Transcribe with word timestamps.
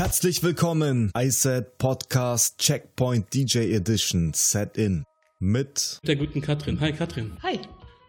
Herzlich 0.00 0.42
willkommen, 0.42 1.12
iSet 1.14 1.76
Podcast 1.76 2.56
Checkpoint 2.56 3.34
DJ 3.34 3.74
Edition 3.74 4.32
Set 4.34 4.78
In 4.78 5.04
mit 5.40 6.00
der 6.06 6.16
guten 6.16 6.40
Katrin. 6.40 6.80
Hi 6.80 6.90
Katrin. 6.90 7.32
Hi. 7.42 7.58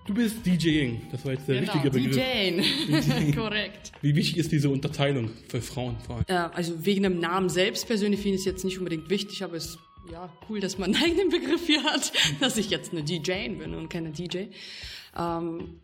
Du 0.07 0.13
bist 0.13 0.37
DJing, 0.45 1.01
das 1.11 1.25
war 1.25 1.33
jetzt 1.33 1.49
der 1.49 1.59
genau, 1.59 1.73
richtige 1.73 1.91
Begriff. 1.91 2.15
DJing, 2.15 3.35
korrekt. 3.35 3.91
Wie 4.01 4.15
wichtig 4.15 4.37
ist 4.37 4.53
diese 4.53 4.69
Unterteilung 4.69 5.31
für 5.49 5.61
Frauen 5.61 5.97
vor 5.99 6.15
allem? 6.15 6.25
Ja, 6.29 6.49
also 6.51 6.85
wegen 6.85 7.03
dem 7.03 7.19
Namen 7.19 7.49
selbst 7.49 7.85
persönlich 7.87 8.21
finde 8.21 8.35
ich 8.35 8.43
es 8.43 8.45
jetzt 8.45 8.63
nicht 8.63 8.77
unbedingt 8.77 9.09
wichtig, 9.09 9.43
aber 9.43 9.55
es 9.57 9.65
ist 9.65 9.79
ja 10.09 10.31
cool, 10.47 10.61
dass 10.61 10.77
man 10.77 10.95
einen 10.95 11.03
eigenen 11.03 11.27
Begriff 11.27 11.67
hier 11.67 11.83
hat, 11.83 12.13
dass 12.39 12.55
ich 12.55 12.69
jetzt 12.69 12.93
eine 12.93 13.03
DJ 13.03 13.49
bin 13.49 13.75
und 13.75 13.89
keine 13.89 14.11
DJ. 14.11 14.45
Ähm, 15.19 15.81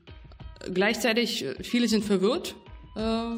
gleichzeitig, 0.74 1.44
äh, 1.44 1.62
viele 1.66 1.90
sind 1.90 2.06
verwirrt, 2.06 2.56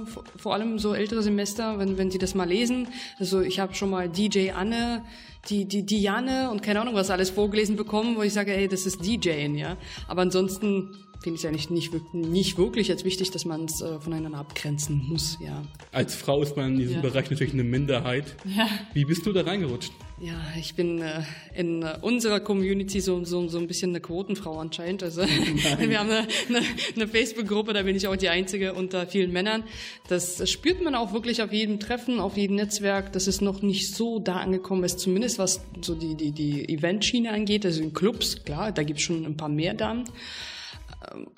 vor, 0.05 0.23
vor 0.35 0.53
allem 0.53 0.79
so 0.79 0.93
ältere 0.93 1.21
Semester, 1.21 1.79
wenn, 1.79 1.97
wenn 1.97 2.11
sie 2.11 2.17
das 2.17 2.35
mal 2.35 2.47
lesen. 2.47 2.87
Also 3.19 3.41
ich 3.41 3.59
habe 3.59 3.73
schon 3.73 3.89
mal 3.89 4.09
DJ 4.09 4.51
Anne, 4.51 5.03
die, 5.49 5.65
die 5.65 5.85
Diane 5.85 6.49
und 6.51 6.61
keine 6.61 6.81
Ahnung 6.81 6.95
was 6.95 7.09
alles 7.09 7.29
vorgelesen 7.29 7.75
bekommen, 7.75 8.15
wo 8.17 8.23
ich 8.23 8.33
sage, 8.33 8.55
ey, 8.55 8.67
das 8.67 8.85
ist 8.85 9.05
DJing, 9.05 9.55
ja. 9.55 9.77
Aber 10.07 10.21
ansonsten 10.21 10.95
finde 11.21 11.35
ich 11.35 11.41
es 11.41 11.43
ja 11.43 11.51
nicht, 11.51 11.69
nicht, 11.69 12.13
nicht 12.13 12.57
wirklich 12.57 12.89
als 12.91 13.03
wichtig, 13.03 13.31
dass 13.31 13.43
man 13.45 13.65
es 13.65 13.81
äh, 13.81 13.99
voneinander 13.99 14.37
abgrenzen 14.37 15.05
muss, 15.07 15.37
ja. 15.41 15.63
Als 15.91 16.15
Frau 16.15 16.41
ist 16.41 16.55
man 16.55 16.73
in 16.73 16.79
diesem 16.79 16.95
Ja. 16.95 17.01
Bereich 17.01 17.29
natürlich 17.29 17.53
eine 17.53 17.63
Minderheit. 17.63 18.35
Ja. 18.45 18.69
Wie 18.93 19.03
bist 19.05 19.25
du 19.25 19.33
da 19.33 19.41
reingerutscht? 19.41 19.91
Ja, 20.21 20.33
ich 20.57 20.75
bin 20.75 21.01
äh, 21.01 21.21
in 21.55 21.81
äh, 21.81 21.97
unserer 22.01 22.39
Community 22.41 22.99
so, 22.99 23.23
so, 23.23 23.47
so 23.47 23.57
ein 23.57 23.67
bisschen 23.67 23.91
eine 23.91 24.01
Quotenfrau 24.01 24.59
anscheinend. 24.59 25.03
Also 25.03 25.21
wir 25.79 25.99
haben 25.99 26.09
eine, 26.09 26.27
eine, 26.49 26.61
eine 26.95 27.07
Facebook-Gruppe, 27.07 27.73
da 27.73 27.83
bin 27.83 27.95
ich 27.95 28.07
auch 28.07 28.15
die 28.15 28.29
Einzige 28.29 28.73
unter 28.73 29.05
vielen 29.07 29.31
Männern. 29.31 29.63
Das 30.07 30.49
spürt 30.49 30.81
man 30.81 30.95
auch 30.95 31.13
wirklich 31.13 31.41
auf 31.41 31.51
jedem 31.51 31.79
Treffen, 31.79 32.19
auf 32.19 32.37
jedem 32.37 32.55
Netzwerk, 32.57 33.11
dass 33.11 33.27
es 33.27 33.41
noch 33.41 33.61
nicht 33.61 33.93
so 33.93 34.19
da 34.19 34.37
angekommen 34.37 34.83
ist, 34.85 34.99
zumindest 34.99 35.37
was 35.37 35.61
so 35.81 35.95
die, 35.95 36.15
die, 36.15 36.31
die 36.31 36.67
Eventschiene 36.69 37.31
angeht. 37.31 37.65
Also 37.65 37.81
in 37.81 37.93
Clubs, 37.93 38.43
klar, 38.43 38.71
da 38.71 38.83
gibt 38.83 38.99
es 38.99 39.05
schon 39.05 39.25
ein 39.25 39.37
paar 39.37 39.49
mehr 39.49 39.73
Damen. 39.73 40.05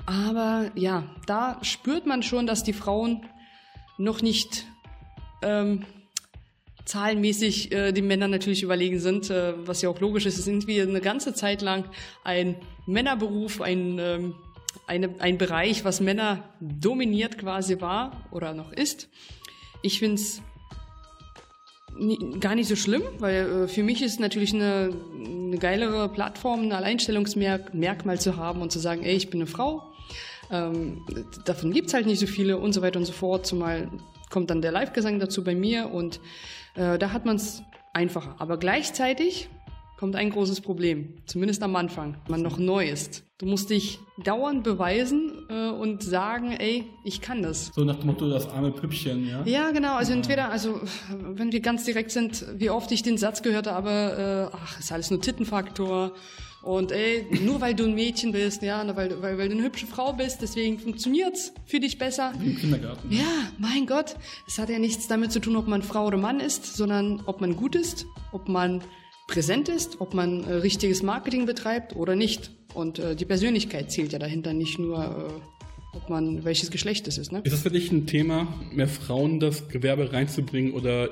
Aber 0.05 0.71
ja, 0.75 1.03
da 1.27 1.59
spürt 1.63 2.05
man 2.05 2.23
schon, 2.23 2.47
dass 2.47 2.63
die 2.63 2.73
Frauen 2.73 3.25
noch 3.97 4.21
nicht 4.21 4.65
ähm, 5.41 5.85
zahlenmäßig 6.85 7.71
äh, 7.71 7.91
den 7.91 8.07
Männern 8.07 8.31
natürlich 8.31 8.63
überlegen 8.63 8.99
sind, 8.99 9.29
äh, 9.29 9.53
was 9.67 9.81
ja 9.81 9.89
auch 9.89 9.99
logisch 9.99 10.25
ist. 10.25 10.39
Es 10.39 10.45
sind 10.45 10.67
wir 10.67 10.83
eine 10.83 11.01
ganze 11.01 11.33
Zeit 11.33 11.61
lang 11.61 11.85
ein 12.23 12.55
Männerberuf, 12.87 13.61
ein, 13.61 13.99
ähm, 13.99 14.35
eine, 14.87 15.15
ein 15.19 15.37
Bereich, 15.37 15.85
was 15.85 16.01
Männer 16.01 16.43
dominiert 16.59 17.37
quasi 17.37 17.79
war 17.81 18.27
oder 18.31 18.53
noch 18.53 18.71
ist. 18.71 19.09
Ich 19.83 19.99
finde 19.99 20.15
es 20.15 20.41
gar 22.39 22.55
nicht 22.55 22.67
so 22.67 22.75
schlimm, 22.75 23.03
weil 23.19 23.63
äh, 23.63 23.67
für 23.67 23.83
mich 23.83 24.01
ist 24.01 24.19
natürlich 24.19 24.53
eine, 24.53 24.91
eine 25.13 25.57
geilere 25.57 26.09
Plattform, 26.09 26.61
ein 26.61 26.71
Alleinstellungsmerkmal 26.71 28.19
zu 28.19 28.37
haben 28.37 28.61
und 28.61 28.71
zu 28.71 28.79
sagen, 28.79 29.03
ey, 29.03 29.15
ich 29.15 29.29
bin 29.29 29.41
eine 29.41 29.47
Frau. 29.47 29.91
Ähm, 30.49 31.05
davon 31.45 31.71
gibt's 31.71 31.93
halt 31.93 32.07
nicht 32.07 32.19
so 32.19 32.27
viele 32.27 32.57
und 32.57 32.73
so 32.73 32.81
weiter 32.81 32.99
und 32.99 33.05
so 33.05 33.13
fort. 33.13 33.45
Zumal 33.45 33.89
kommt 34.29 34.49
dann 34.49 34.61
der 34.61 34.71
Live-Gesang 34.71 35.19
dazu 35.19 35.43
bei 35.43 35.55
mir 35.55 35.89
und 35.91 36.19
äh, 36.75 36.97
da 36.97 37.11
hat 37.11 37.25
man 37.25 37.35
es 37.35 37.63
einfacher. 37.93 38.35
Aber 38.39 38.57
gleichzeitig 38.57 39.49
kommt 40.01 40.15
ein 40.15 40.31
großes 40.31 40.61
Problem, 40.61 41.13
zumindest 41.27 41.61
am 41.61 41.75
Anfang, 41.75 42.17
wenn 42.25 42.31
man 42.31 42.41
noch 42.41 42.57
neu 42.57 42.89
ist. 42.89 43.23
Du 43.37 43.45
musst 43.45 43.69
dich 43.69 43.99
dauernd 44.23 44.63
beweisen 44.63 45.45
äh, 45.47 45.69
und 45.69 46.01
sagen, 46.01 46.53
ey, 46.53 46.85
ich 47.03 47.21
kann 47.21 47.43
das. 47.43 47.67
So 47.75 47.83
nach 47.83 47.97
dem 47.97 48.07
Motto, 48.07 48.27
das 48.27 48.49
arme 48.49 48.71
Püppchen, 48.71 49.27
ja? 49.27 49.43
Ja, 49.45 49.69
genau. 49.69 49.93
Also 49.93 50.13
entweder, 50.13 50.49
also 50.49 50.81
wenn 51.19 51.51
wir 51.51 51.59
ganz 51.59 51.85
direkt 51.85 52.09
sind, 52.09 52.43
wie 52.57 52.71
oft 52.71 52.91
ich 52.91 53.03
den 53.03 53.19
Satz 53.19 53.43
gehört 53.43 53.67
habe, 53.67 54.49
äh, 54.51 54.57
ach, 54.57 54.79
ist 54.79 54.91
alles 54.91 55.11
nur 55.11 55.21
Tittenfaktor. 55.21 56.13
Und 56.63 56.91
ey, 56.91 57.27
nur 57.43 57.61
weil 57.61 57.75
du 57.75 57.83
ein 57.83 57.93
Mädchen 57.93 58.31
bist, 58.31 58.63
ja, 58.63 58.83
weil, 58.95 59.21
weil, 59.21 59.37
weil 59.37 59.49
du 59.49 59.55
eine 59.55 59.63
hübsche 59.63 59.85
Frau 59.85 60.13
bist, 60.13 60.41
deswegen 60.41 60.79
funktioniert's 60.79 61.53
für 61.67 61.79
dich 61.79 61.99
besser. 61.99 62.33
Im 62.43 62.57
Kindergarten. 62.57 63.11
Ja, 63.11 63.51
mein 63.59 63.85
Gott, 63.85 64.15
es 64.47 64.57
hat 64.57 64.69
ja 64.69 64.79
nichts 64.79 65.07
damit 65.07 65.31
zu 65.31 65.39
tun, 65.39 65.55
ob 65.55 65.67
man 65.67 65.83
Frau 65.83 66.07
oder 66.07 66.17
Mann 66.17 66.39
ist, 66.39 66.75
sondern 66.75 67.21
ob 67.27 67.39
man 67.39 67.55
gut 67.55 67.75
ist, 67.75 68.07
ob 68.31 68.49
man 68.49 68.81
präsent 69.31 69.69
ist, 69.69 70.01
ob 70.01 70.13
man 70.13 70.43
äh, 70.43 70.53
richtiges 70.55 71.01
Marketing 71.01 71.45
betreibt 71.45 71.95
oder 71.95 72.15
nicht. 72.15 72.51
Und 72.73 72.99
äh, 72.99 73.15
die 73.15 73.25
Persönlichkeit 73.25 73.89
zählt 73.91 74.11
ja 74.11 74.19
dahinter, 74.19 74.53
nicht 74.53 74.77
nur, 74.77 74.99
äh, 74.99 75.97
ob 75.97 76.09
man 76.09 76.43
welches 76.43 76.69
Geschlecht 76.69 77.07
es 77.07 77.17
ist. 77.17 77.31
Ne? 77.31 77.39
Ist 77.43 77.53
das 77.53 77.61
für 77.61 77.71
dich 77.71 77.91
ein 77.91 78.05
Thema, 78.05 78.47
mehr 78.71 78.89
Frauen 78.89 79.39
das 79.39 79.69
Gewerbe 79.69 80.11
reinzubringen 80.11 80.73
oder 80.73 81.09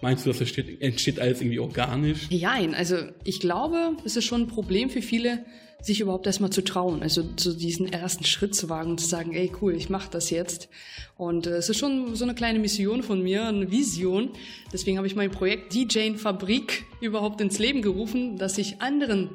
meinst 0.00 0.24
du, 0.24 0.30
das 0.30 0.40
entsteht, 0.40 0.80
entsteht 0.80 1.20
alles 1.20 1.40
irgendwie 1.40 1.58
organisch? 1.58 2.28
Jein, 2.30 2.74
also 2.74 2.96
ich 3.24 3.40
glaube, 3.40 3.96
es 4.04 4.16
ist 4.16 4.24
schon 4.24 4.42
ein 4.42 4.48
Problem 4.48 4.90
für 4.90 5.02
viele, 5.02 5.44
sich 5.84 6.00
überhaupt 6.00 6.26
erstmal 6.26 6.50
zu 6.50 6.62
trauen, 6.62 7.02
also 7.02 7.22
so 7.36 7.52
diesen 7.52 7.92
ersten 7.92 8.24
Schritt 8.24 8.54
zu 8.54 8.68
wagen 8.70 8.92
und 8.92 9.00
zu 9.00 9.06
sagen, 9.06 9.34
ey 9.34 9.52
cool, 9.60 9.74
ich 9.74 9.90
mache 9.90 10.10
das 10.10 10.30
jetzt. 10.30 10.68
Und 11.16 11.46
äh, 11.46 11.56
es 11.56 11.68
ist 11.68 11.78
schon 11.78 12.14
so 12.16 12.24
eine 12.24 12.34
kleine 12.34 12.58
Mission 12.58 13.02
von 13.02 13.22
mir, 13.22 13.46
eine 13.46 13.70
Vision. 13.70 14.30
Deswegen 14.72 14.96
habe 14.96 15.06
ich 15.06 15.14
mein 15.14 15.30
Projekt 15.30 15.74
DJ 15.74 16.14
Fabrik 16.14 16.86
überhaupt 17.00 17.40
ins 17.40 17.58
Leben 17.58 17.82
gerufen, 17.82 18.38
dass 18.38 18.56
ich 18.56 18.80
anderen 18.80 19.30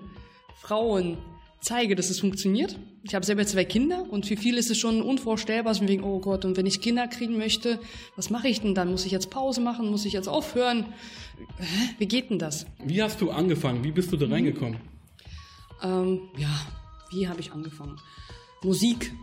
Frauen 0.55 1.17
zeige, 1.61 1.95
dass 1.95 2.09
es 2.09 2.19
funktioniert. 2.19 2.77
Ich 3.03 3.15
habe 3.15 3.25
selber 3.25 3.45
zwei 3.45 3.65
Kinder 3.65 4.05
und 4.09 4.25
für 4.25 4.37
viele 4.37 4.59
ist 4.59 4.69
es 4.69 4.77
schon 4.77 5.01
unvorstellbar, 5.01 5.73
so 5.73 5.87
wegen, 5.87 6.03
oh 6.03 6.19
Gott, 6.19 6.45
und 6.45 6.57
wenn 6.57 6.65
ich 6.65 6.81
Kinder 6.81 7.07
kriegen 7.07 7.37
möchte, 7.37 7.79
was 8.15 8.29
mache 8.29 8.47
ich 8.47 8.61
denn 8.61 8.75
dann? 8.75 8.91
Muss 8.91 9.05
ich 9.05 9.11
jetzt 9.11 9.29
Pause 9.29 9.61
machen? 9.61 9.89
Muss 9.89 10.05
ich 10.05 10.13
jetzt 10.13 10.27
aufhören? 10.27 10.85
Wie 11.97 12.07
geht 12.07 12.29
denn 12.29 12.39
das? 12.39 12.65
Wie 12.83 13.01
hast 13.01 13.21
du 13.21 13.31
angefangen? 13.31 13.83
Wie 13.83 13.91
bist 13.91 14.11
du 14.11 14.17
da 14.17 14.27
reingekommen? 14.27 14.79
Ähm, 15.81 16.21
ja, 16.37 16.49
wie 17.11 17.27
habe 17.27 17.39
ich 17.39 17.51
angefangen? 17.51 17.97
Musik 18.63 19.13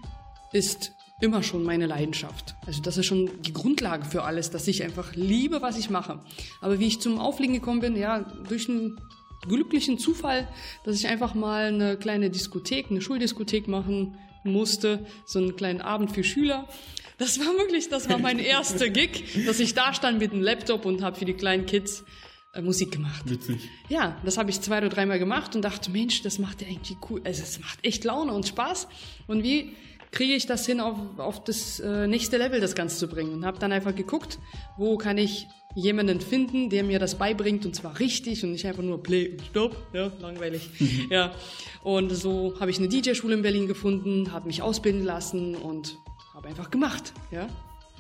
ist 0.53 0.93
immer 1.21 1.43
schon 1.43 1.65
meine 1.65 1.87
Leidenschaft. 1.87 2.55
Also 2.67 2.83
das 2.83 2.99
ist 2.99 3.07
schon 3.07 3.31
die 3.43 3.53
Grundlage 3.53 4.05
für 4.05 4.25
alles, 4.25 4.51
dass 4.51 4.69
ich 4.69 4.83
einfach 4.83 5.15
liebe, 5.15 5.63
was 5.63 5.79
ich 5.79 5.89
mache. 5.89 6.21
Aber 6.61 6.79
wie 6.79 6.87
ich 6.87 7.01
zum 7.01 7.19
Auflegen 7.19 7.55
gekommen 7.55 7.81
bin, 7.81 7.97
ja, 7.97 8.21
durch 8.21 8.69
einen 8.69 8.99
glücklichen 9.47 9.99
Zufall, 9.99 10.49
dass 10.85 10.97
ich 10.97 11.07
einfach 11.07 11.35
mal 11.35 11.67
eine 11.67 11.97
kleine 11.97 12.31
Diskothek, 12.31 12.91
eine 12.91 13.01
Schuldiskothek 13.01 13.69
machen 13.69 14.19
musste, 14.45 15.05
so 15.25 15.39
einen 15.39 15.57
kleinen 15.57 15.81
Abend 15.81 16.13
für 16.13 16.25
Schüler. 16.25 16.69
Das 17.19 17.39
war 17.39 17.47
wirklich, 17.57 17.89
das 17.89 18.09
war 18.09 18.19
mein 18.19 18.39
erster 18.39 18.91
Gig, 18.91 19.47
dass 19.47 19.59
ich 19.59 19.75
da 19.75 19.95
stand 19.95 20.19
mit 20.19 20.33
einem 20.33 20.43
Laptop 20.43 20.85
und 20.85 21.03
habe 21.03 21.17
für 21.17 21.25
die 21.25 21.35
kleinen 21.35 21.65
Kids 21.67 22.05
äh, 22.53 22.61
Musik 22.61 22.93
gemacht. 22.93 23.23
Witzig. 23.29 23.59
Ja, 23.89 24.21
das 24.25 24.37
habe 24.39 24.51
ich 24.51 24.61
zwei 24.61 24.79
oder 24.79 24.89
dreimal 24.89 25.19
gemacht 25.19 25.57
und 25.57 25.63
dachte, 25.63 25.91
Mensch, 25.91 26.23
das 26.23 26.39
macht 26.39 26.63
ja 26.63 26.69
irgendwie 26.69 26.97
cool. 27.09 27.23
Also 27.25 27.43
es 27.43 27.59
macht 27.61 27.85
echt 27.85 28.05
Laune 28.05 28.33
und 28.33 28.47
Spaß. 28.47 28.89
Und 29.27 29.43
wie 29.43 29.73
kriege 30.11 30.35
ich 30.35 30.47
das 30.47 30.67
hin, 30.67 30.81
auf, 30.81 30.97
auf 31.19 31.45
das 31.45 31.81
äh, 31.81 32.07
nächste 32.07 32.37
Level 32.37 32.61
das 32.61 32.75
Ganze 32.75 32.99
zu 32.99 33.09
bringen? 33.09 33.33
Und 33.33 33.47
habe 33.47 33.59
dann 33.59 33.73
einfach 33.73 33.95
geguckt, 33.95 34.39
wo 34.77 34.97
kann 34.97 35.19
ich 35.19 35.47
jemanden 35.77 36.21
finden, 36.21 36.71
der 36.71 36.83
mir 36.83 36.99
das 36.99 37.17
beibringt 37.17 37.65
und 37.67 37.77
zwar 37.77 37.99
richtig 38.01 38.43
und 38.43 38.53
nicht 38.53 38.67
einfach 38.67 38.83
nur 38.83 39.03
Play 39.03 39.29
und 39.29 39.43
Stopp, 39.43 39.77
ja, 39.93 40.11
langweilig. 40.21 40.71
ja. 41.11 41.33
Und 41.85 42.11
so 42.11 42.55
habe 42.59 42.71
ich 42.71 42.79
eine 42.79 42.89
DJ-Schule 42.89 43.35
in 43.35 43.43
Berlin 43.43 43.69
gefunden, 43.69 44.33
habe 44.33 44.47
mich 44.49 44.63
ausbilden 44.63 45.05
lassen 45.05 45.55
und 45.55 45.97
habe 46.35 46.49
einfach 46.49 46.71
gemacht, 46.71 47.13
ja. 47.31 47.47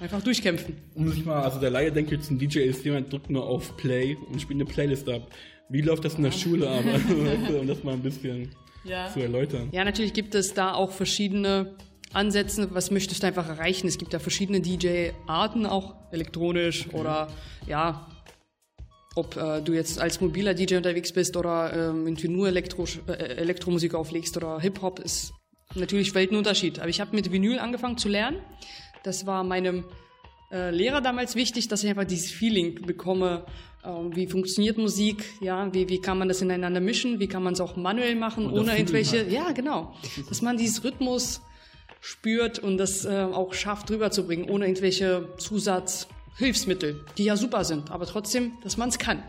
Einfach 0.00 0.20
durchkämpfen. 0.22 0.76
Um 0.94 1.08
sich 1.10 1.24
mal, 1.24 1.42
also 1.42 1.58
der 1.58 1.70
Laie 1.70 1.90
denkt 1.92 2.10
jetzt, 2.10 2.30
ein 2.30 2.38
DJ 2.38 2.58
ist 2.60 2.84
jemand, 2.84 3.10
drückt 3.12 3.30
nur 3.30 3.46
auf 3.46 3.76
Play 3.78 4.16
und 4.30 4.40
spielt 4.42 4.60
eine 4.60 4.66
Playlist 4.66 5.08
ab. 5.08 5.30
Wie 5.70 5.80
läuft 5.80 6.04
das 6.04 6.16
in 6.16 6.22
der 6.22 6.32
Schule 6.32 6.68
aber, 6.68 6.98
du, 6.98 7.58
um 7.60 7.66
das 7.66 7.82
mal 7.82 7.94
ein 7.94 8.02
bisschen 8.02 8.50
Ja. 8.84 9.08
zu 9.12 9.20
erläutern? 9.20 9.68
Ja, 9.72 9.84
natürlich 9.84 10.12
gibt 10.12 10.34
es 10.34 10.52
da 10.52 10.74
auch 10.74 10.90
verschiedene 10.92 11.76
Ansätze. 12.12 12.68
Was 12.72 12.90
möchtest 12.90 13.22
du 13.22 13.26
einfach 13.26 13.48
erreichen? 13.48 13.86
Es 13.86 13.98
gibt 13.98 14.14
da 14.14 14.18
verschiedene 14.18 14.60
DJ-Arten, 14.60 15.66
auch 15.66 15.94
elektronisch 16.10 16.88
oder 16.92 17.28
ja, 17.66 18.06
ob 19.14 19.36
äh, 19.36 19.62
du 19.62 19.72
jetzt 19.72 19.98
als 19.98 20.20
mobiler 20.20 20.54
DJ 20.54 20.76
unterwegs 20.76 21.12
bist 21.12 21.36
oder 21.36 21.72
ähm, 21.72 22.06
irgendwie 22.06 22.28
nur 22.28 22.48
Elektro 22.48 22.84
äh, 23.08 23.12
Elektromusik 23.12 23.94
auflegst 23.94 24.36
oder 24.36 24.60
Hip-Hop, 24.60 24.98
ist 25.00 25.32
natürlich 25.74 26.14
Weltenunterschied. 26.14 26.78
Aber 26.78 26.88
ich 26.88 27.00
habe 27.00 27.16
mit 27.16 27.32
Vinyl 27.32 27.58
angefangen 27.58 27.98
zu 27.98 28.08
lernen. 28.08 28.38
Das 29.02 29.26
war 29.26 29.42
meinem 29.42 29.84
äh, 30.52 30.70
Lehrer 30.70 31.00
damals 31.00 31.34
wichtig, 31.34 31.68
dass 31.68 31.82
ich 31.82 31.90
einfach 31.90 32.04
dieses 32.04 32.30
Feeling 32.30 32.86
bekomme, 32.86 33.46
ähm, 33.84 34.14
wie 34.14 34.26
funktioniert 34.26 34.78
Musik, 34.78 35.24
ja, 35.40 35.72
wie, 35.72 35.88
wie 35.88 36.00
kann 36.00 36.18
man 36.18 36.28
das 36.28 36.42
ineinander 36.42 36.80
mischen, 36.80 37.18
wie 37.18 37.28
kann 37.28 37.42
man 37.42 37.54
es 37.54 37.60
auch 37.60 37.76
manuell 37.76 38.14
machen, 38.16 38.44
das 38.44 38.52
ohne 38.52 38.76
irgendwelche, 38.76 39.18
halt. 39.18 39.32
ja, 39.32 39.52
genau, 39.52 39.94
dass 40.28 40.42
man 40.42 40.56
dieses 40.56 40.84
Rhythmus 40.84 41.40
spürt 42.00 42.58
und 42.58 42.78
das 42.78 43.04
äh, 43.04 43.26
auch 43.32 43.54
schafft 43.54 43.90
rüberzubringen, 43.90 44.48
ohne 44.48 44.66
irgendwelche 44.66 45.28
Zusatzhilfsmittel, 45.38 47.04
die 47.18 47.24
ja 47.24 47.36
super 47.36 47.64
sind, 47.64 47.90
aber 47.90 48.06
trotzdem, 48.06 48.52
dass 48.62 48.76
man 48.76 48.88
es 48.88 48.98
kann. 48.98 49.22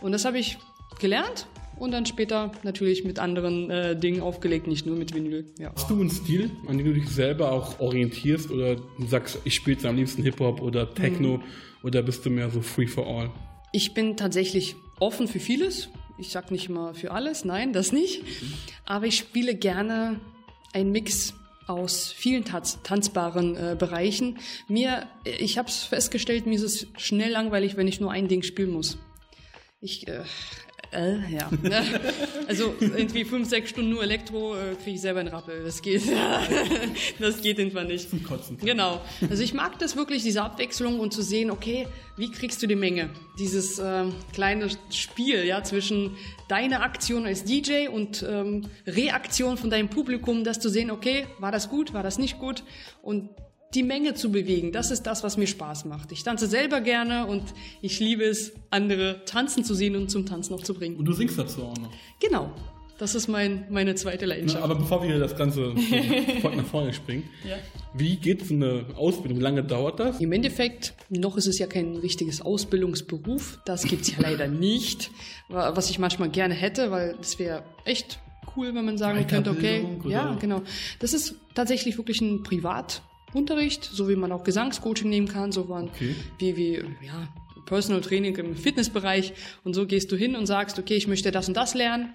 Und 0.00 0.12
das 0.12 0.24
habe 0.24 0.38
ich 0.38 0.58
gelernt 0.98 1.46
und 1.78 1.90
dann 1.90 2.06
später 2.06 2.52
natürlich 2.62 3.04
mit 3.04 3.18
anderen 3.18 3.70
äh, 3.70 3.98
Dingen 3.98 4.20
aufgelegt, 4.20 4.66
nicht 4.66 4.86
nur 4.86 4.96
mit 4.96 5.14
Vinyl. 5.14 5.52
Ja. 5.58 5.72
Hast 5.74 5.90
du 5.90 6.00
einen 6.00 6.10
Stil, 6.10 6.50
an 6.66 6.78
dem 6.78 6.86
du 6.86 6.94
dich 6.94 7.08
selber 7.08 7.52
auch 7.52 7.80
orientierst 7.80 8.50
oder 8.50 8.76
sagst, 9.08 9.38
ich 9.44 9.54
spiele 9.54 9.76
jetzt 9.76 9.86
am 9.86 9.96
liebsten 9.96 10.22
Hip-Hop 10.22 10.60
oder 10.60 10.92
Techno 10.94 11.38
mhm. 11.38 11.42
oder 11.82 12.02
bist 12.02 12.24
du 12.24 12.30
mehr 12.30 12.50
so 12.50 12.60
free 12.60 12.86
for 12.86 13.06
all? 13.06 13.30
Ich 13.72 13.94
bin 13.94 14.16
tatsächlich 14.16 14.76
offen 15.00 15.26
für 15.26 15.40
vieles. 15.40 15.88
Ich 16.16 16.28
sag 16.28 16.52
nicht 16.52 16.68
immer 16.68 16.94
für 16.94 17.10
alles, 17.10 17.44
nein, 17.44 17.72
das 17.72 17.90
nicht. 17.90 18.22
Aber 18.84 19.06
ich 19.06 19.16
spiele 19.16 19.56
gerne 19.56 20.20
einen 20.72 20.92
Mix 20.92 21.34
aus 21.66 22.12
vielen 22.12 22.44
tanz 22.44 22.80
tanzbaren 22.82 23.56
äh, 23.56 23.76
Bereichen. 23.78 24.38
Mir, 24.68 25.08
ich 25.24 25.58
habe 25.58 25.68
es 25.68 25.84
festgestellt, 25.84 26.46
mir 26.46 26.54
ist 26.54 26.62
es 26.62 26.86
schnell 26.96 27.30
langweilig, 27.30 27.76
wenn 27.76 27.88
ich 27.88 28.00
nur 28.00 28.12
ein 28.12 28.28
Ding 28.28 28.42
spielen 28.42 28.70
muss. 28.70 28.98
Ich, 29.80 30.08
äh, 30.08 30.24
äh, 30.94 31.18
ja. 31.30 31.50
also 32.48 32.74
irgendwie 32.80 33.24
fünf, 33.24 33.48
sechs 33.48 33.70
Stunden 33.70 33.90
nur 33.90 34.02
Elektro 34.02 34.54
äh, 34.54 34.74
kriege 34.76 34.96
ich 34.96 35.00
selber 35.00 35.20
einen 35.20 35.28
Rappel. 35.28 35.64
Das 35.64 35.82
geht. 35.82 36.02
das 37.18 37.42
geht 37.42 37.58
irgendwann 37.58 37.88
nicht. 37.88 38.10
Zum 38.10 38.22
Kotzen. 38.22 38.58
Genau. 38.58 39.00
Also 39.28 39.42
ich 39.42 39.54
mag 39.54 39.78
das 39.78 39.96
wirklich, 39.96 40.22
diese 40.22 40.42
Abwechslung 40.42 41.00
und 41.00 41.12
zu 41.12 41.22
sehen, 41.22 41.50
okay, 41.50 41.86
wie 42.16 42.30
kriegst 42.30 42.62
du 42.62 42.66
die 42.66 42.76
Menge? 42.76 43.10
Dieses 43.38 43.78
äh, 43.78 44.04
kleine 44.32 44.68
Spiel, 44.90 45.44
ja, 45.44 45.62
zwischen 45.62 46.16
deiner 46.48 46.82
Aktion 46.82 47.26
als 47.26 47.44
DJ 47.44 47.88
und 47.88 48.24
ähm, 48.28 48.62
Reaktion 48.86 49.56
von 49.56 49.70
deinem 49.70 49.88
Publikum, 49.88 50.44
dass 50.44 50.60
du 50.60 50.68
sehen, 50.68 50.90
okay, 50.90 51.26
war 51.38 51.50
das 51.50 51.68
gut, 51.68 51.92
war 51.92 52.02
das 52.02 52.18
nicht 52.18 52.38
gut? 52.38 52.62
Und 53.02 53.30
die 53.74 53.82
Menge 53.82 54.14
zu 54.14 54.30
bewegen. 54.30 54.72
Das 54.72 54.90
ist 54.90 55.02
das, 55.02 55.22
was 55.22 55.36
mir 55.36 55.46
Spaß 55.46 55.84
macht. 55.86 56.12
Ich 56.12 56.22
tanze 56.22 56.46
selber 56.46 56.80
gerne 56.80 57.26
und 57.26 57.42
ich 57.82 58.00
liebe 58.00 58.24
es, 58.24 58.52
andere 58.70 59.24
tanzen 59.24 59.64
zu 59.64 59.74
sehen 59.74 59.96
und 59.96 60.10
zum 60.10 60.26
Tanzen 60.26 60.52
noch 60.54 60.62
zu 60.62 60.74
bringen. 60.74 60.96
Und 60.96 61.06
du 61.06 61.12
singst 61.12 61.38
dazu 61.38 61.62
auch 61.62 61.76
noch. 61.76 61.90
Genau. 62.20 62.52
Das 62.96 63.16
ist 63.16 63.26
mein, 63.26 63.66
meine 63.70 63.96
zweite 63.96 64.24
Leidenschaft. 64.24 64.60
Na, 64.60 64.64
aber 64.64 64.76
bevor 64.76 65.02
wir 65.02 65.18
das 65.18 65.36
Ganze 65.36 65.74
nach 66.42 66.64
vorne 66.66 66.92
springen, 66.92 67.24
ja. 67.42 67.56
wie 67.92 68.16
geht 68.16 68.46
so 68.46 68.54
eine 68.54 68.86
Ausbildung? 68.94 69.40
Wie 69.40 69.42
lange 69.42 69.64
dauert 69.64 69.98
das? 69.98 70.20
Im 70.20 70.30
Endeffekt, 70.30 70.94
noch 71.08 71.36
ist 71.36 71.48
es 71.48 71.58
ja 71.58 71.66
kein 71.66 71.96
richtiges 71.96 72.40
Ausbildungsberuf. 72.40 73.58
Das 73.64 73.82
gibt 73.82 74.02
es 74.02 74.12
ja 74.12 74.18
leider 74.20 74.46
nicht. 74.46 75.10
Was 75.48 75.90
ich 75.90 75.98
manchmal 75.98 76.28
gerne 76.28 76.54
hätte, 76.54 76.92
weil 76.92 77.16
das 77.18 77.40
wäre 77.40 77.64
echt 77.84 78.20
cool, 78.56 78.72
wenn 78.74 78.84
man 78.84 78.96
sagen 78.96 79.26
könnte, 79.26 79.50
okay, 79.50 79.84
oder? 79.98 80.10
ja, 80.10 80.34
genau. 80.40 80.62
Das 81.00 81.14
ist 81.14 81.34
tatsächlich 81.54 81.98
wirklich 81.98 82.20
ein 82.20 82.44
Privat 82.44 83.02
Unterricht, 83.34 83.84
so 83.84 84.08
wie 84.08 84.16
man 84.16 84.32
auch 84.32 84.44
Gesangscoaching 84.44 85.08
nehmen 85.08 85.28
kann, 85.28 85.52
so 85.52 85.68
waren 85.68 85.88
okay. 85.88 86.14
wie, 86.38 86.56
wie, 86.56 86.74
ja, 87.04 87.28
Personal 87.66 88.00
Training 88.00 88.36
im 88.36 88.56
Fitnessbereich 88.56 89.32
und 89.64 89.74
so 89.74 89.86
gehst 89.86 90.12
du 90.12 90.16
hin 90.16 90.36
und 90.36 90.46
sagst, 90.46 90.78
okay, 90.78 90.94
ich 90.94 91.08
möchte 91.08 91.30
das 91.30 91.48
und 91.48 91.56
das 91.56 91.74
lernen 91.74 92.14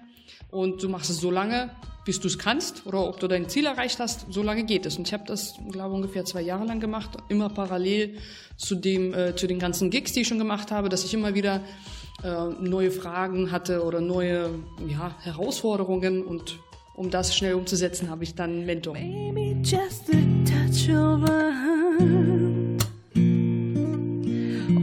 und 0.50 0.82
du 0.82 0.88
machst 0.88 1.10
es 1.10 1.18
so 1.18 1.30
lange, 1.30 1.70
bis 2.04 2.20
du 2.20 2.28
es 2.28 2.38
kannst 2.38 2.86
oder 2.86 3.06
ob 3.06 3.20
du 3.20 3.28
dein 3.28 3.48
Ziel 3.48 3.66
erreicht 3.66 4.00
hast, 4.00 4.26
so 4.32 4.42
lange 4.42 4.64
geht 4.64 4.86
es. 4.86 4.96
Und 4.96 5.06
ich 5.06 5.12
habe 5.12 5.24
das, 5.26 5.54
glaube 5.70 5.90
ich, 5.90 5.94
ungefähr 5.96 6.24
zwei 6.24 6.40
Jahre 6.42 6.64
lang 6.64 6.80
gemacht, 6.80 7.10
immer 7.28 7.48
parallel 7.48 8.16
zu 8.56 8.74
dem, 8.74 9.12
äh, 9.14 9.36
zu 9.36 9.46
den 9.46 9.58
ganzen 9.58 9.90
Gigs, 9.90 10.12
die 10.12 10.22
ich 10.22 10.28
schon 10.28 10.38
gemacht 10.38 10.70
habe, 10.70 10.88
dass 10.88 11.04
ich 11.04 11.14
immer 11.14 11.34
wieder 11.34 11.62
äh, 12.22 12.46
neue 12.60 12.90
Fragen 12.90 13.50
hatte 13.50 13.84
oder 13.84 14.00
neue 14.00 14.50
ja, 14.88 15.14
Herausforderungen 15.20 16.24
und 16.24 16.58
um 17.00 17.08
das 17.08 17.34
schnell 17.34 17.54
umzusetzen, 17.54 18.10
habe 18.10 18.24
ich 18.24 18.34
dann 18.34 18.50
einen 18.50 18.66
Mentor. 18.66 18.92
Maybe 18.92 19.56
just 19.64 20.10
a 20.10 20.18
touch 20.44 20.90
of 20.90 21.24
a 21.30 21.50
hand. 21.50 22.86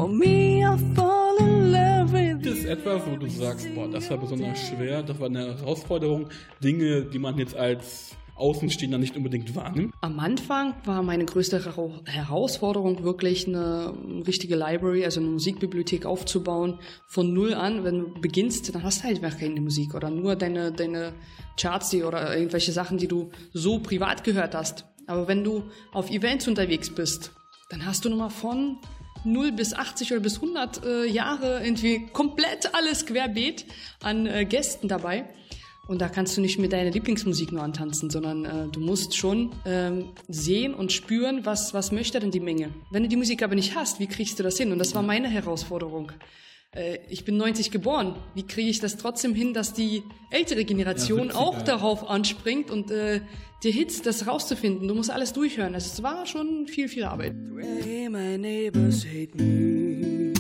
Me, 0.10 0.64
I 0.64 0.78
fall 0.96 1.38
in 1.38 1.72
love 1.72 2.12
with 2.12 2.42
Gibt 2.42 2.58
es 2.58 2.66
etwas, 2.66 3.04
wo 3.06 3.18
du 3.18 3.30
sagst, 3.30 3.68
boah, 3.76 3.88
das 3.88 4.10
war 4.10 4.18
besonders 4.18 4.58
schwer, 4.68 5.04
das 5.04 5.20
war 5.20 5.28
eine 5.28 5.60
Herausforderung, 5.60 6.30
Dinge, 6.64 7.04
die 7.04 7.20
man 7.20 7.38
jetzt 7.38 7.56
als 7.56 8.16
Außenstehender 8.38 8.98
nicht 8.98 9.16
unbedingt 9.16 9.56
wahrnimmt? 9.56 9.94
Am 10.02 10.20
Anfang 10.20 10.76
war 10.86 11.04
meine 11.04 11.26
größte 11.26 11.64
Herausforderung 12.06 13.04
wirklich 13.04 13.48
eine 13.48 13.94
richtige 14.26 14.56
Library, 14.56 15.06
also 15.06 15.20
eine 15.20 15.30
Musikbibliothek 15.30 16.06
aufzubauen 16.06 16.80
von 17.08 17.34
null 17.34 17.54
an. 17.54 17.84
Wenn 17.84 18.00
du 18.00 18.22
beginnst, 18.22 18.74
dann 18.74 18.84
hast 18.84 19.00
du 19.00 19.04
halt 19.06 19.24
einfach 19.24 19.40
keine 19.40 19.60
Musik 19.62 19.94
oder 19.96 20.10
nur 20.10 20.36
deine, 20.36 20.72
deine 20.72 21.14
Charts 21.60 21.90
die, 21.90 22.04
oder 22.04 22.36
irgendwelche 22.36 22.72
Sachen, 22.72 22.98
die 22.98 23.08
du 23.08 23.32
so 23.54 23.80
privat 23.80 24.24
gehört 24.24 24.56
hast. 24.56 24.86
Aber 25.08 25.28
wenn 25.28 25.44
du 25.44 25.64
auf 25.94 26.12
Events 26.12 26.48
unterwegs 26.48 26.94
bist, 26.94 27.32
dann 27.70 27.86
hast 27.86 28.06
du 28.06 28.10
nochmal 28.10 28.30
von 28.30 28.78
0 29.24 29.52
bis 29.52 29.74
80 29.74 30.12
oder 30.12 30.22
bis 30.22 30.36
100 30.36 30.86
äh, 30.86 31.06
Jahre 31.06 31.62
irgendwie 31.64 32.08
komplett 32.14 32.74
alles 32.74 33.06
querbeet 33.06 33.66
an 34.02 34.26
äh, 34.26 34.46
Gästen 34.46 34.88
dabei. 34.88 35.26
Und 35.88 36.02
da 36.02 36.10
kannst 36.10 36.36
du 36.36 36.42
nicht 36.42 36.60
mit 36.60 36.74
deiner 36.74 36.92
Lieblingsmusik 36.92 37.52
nur 37.52 37.64
antanzen, 37.64 38.10
sondern 38.10 38.46
äh, 38.46 38.68
du 38.68 38.82
musst 38.82 39.16
schon 39.16 39.52
ähm, 39.66 40.10
sehen 40.28 40.74
und 40.74 40.92
spüren, 40.92 41.46
was, 41.46 41.74
was 41.74 41.92
möchte 41.94 42.20
denn 42.20 42.32
die 42.32 42.42
Menge. 42.42 42.70
Wenn 42.92 43.04
du 43.04 43.10
die 43.10 43.16
Musik 43.16 43.42
aber 43.42 43.56
nicht 43.56 43.76
hast, 43.76 44.00
wie 44.00 44.08
kriegst 44.08 44.38
du 44.38 44.44
das 44.44 44.58
hin? 44.58 44.72
Und 44.74 44.80
das 44.80 44.94
war 44.96 45.02
meine 45.02 45.30
Herausforderung. 45.30 46.12
Äh, 46.72 47.00
ich 47.10 47.24
bin 47.24 47.38
90 47.38 47.72
geboren. 47.72 48.16
Wie 48.36 48.44
kriege 48.44 48.70
ich 48.70 48.80
das 48.80 48.98
trotzdem 48.98 49.34
hin, 49.34 49.54
dass 49.54 49.74
die 49.74 50.04
ältere 50.30 50.66
Generation 50.66 51.30
ja, 51.30 51.36
auch 51.36 51.62
darauf 51.62 52.10
anspringt 52.10 52.70
und 52.70 52.92
äh, 52.92 53.22
die 53.64 53.72
Hits, 53.72 54.02
das 54.02 54.28
rauszufinden? 54.28 54.88
Du 54.90 54.94
musst 54.94 55.10
alles 55.10 55.32
durchhören. 55.32 55.74
Es 55.74 56.04
war 56.04 56.26
schon 56.26 56.68
viel, 56.68 56.90
viel 56.90 57.06
Arbeit. 57.06 57.34
My 57.36 58.38
neighbors 58.38 59.06
hate 59.06 59.36
me. 59.36 60.34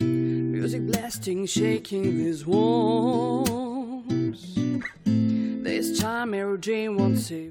Music 0.00 0.86
blasting, 0.86 1.46
shaking 1.46 2.02
these 2.02 2.44
walls. 2.44 3.75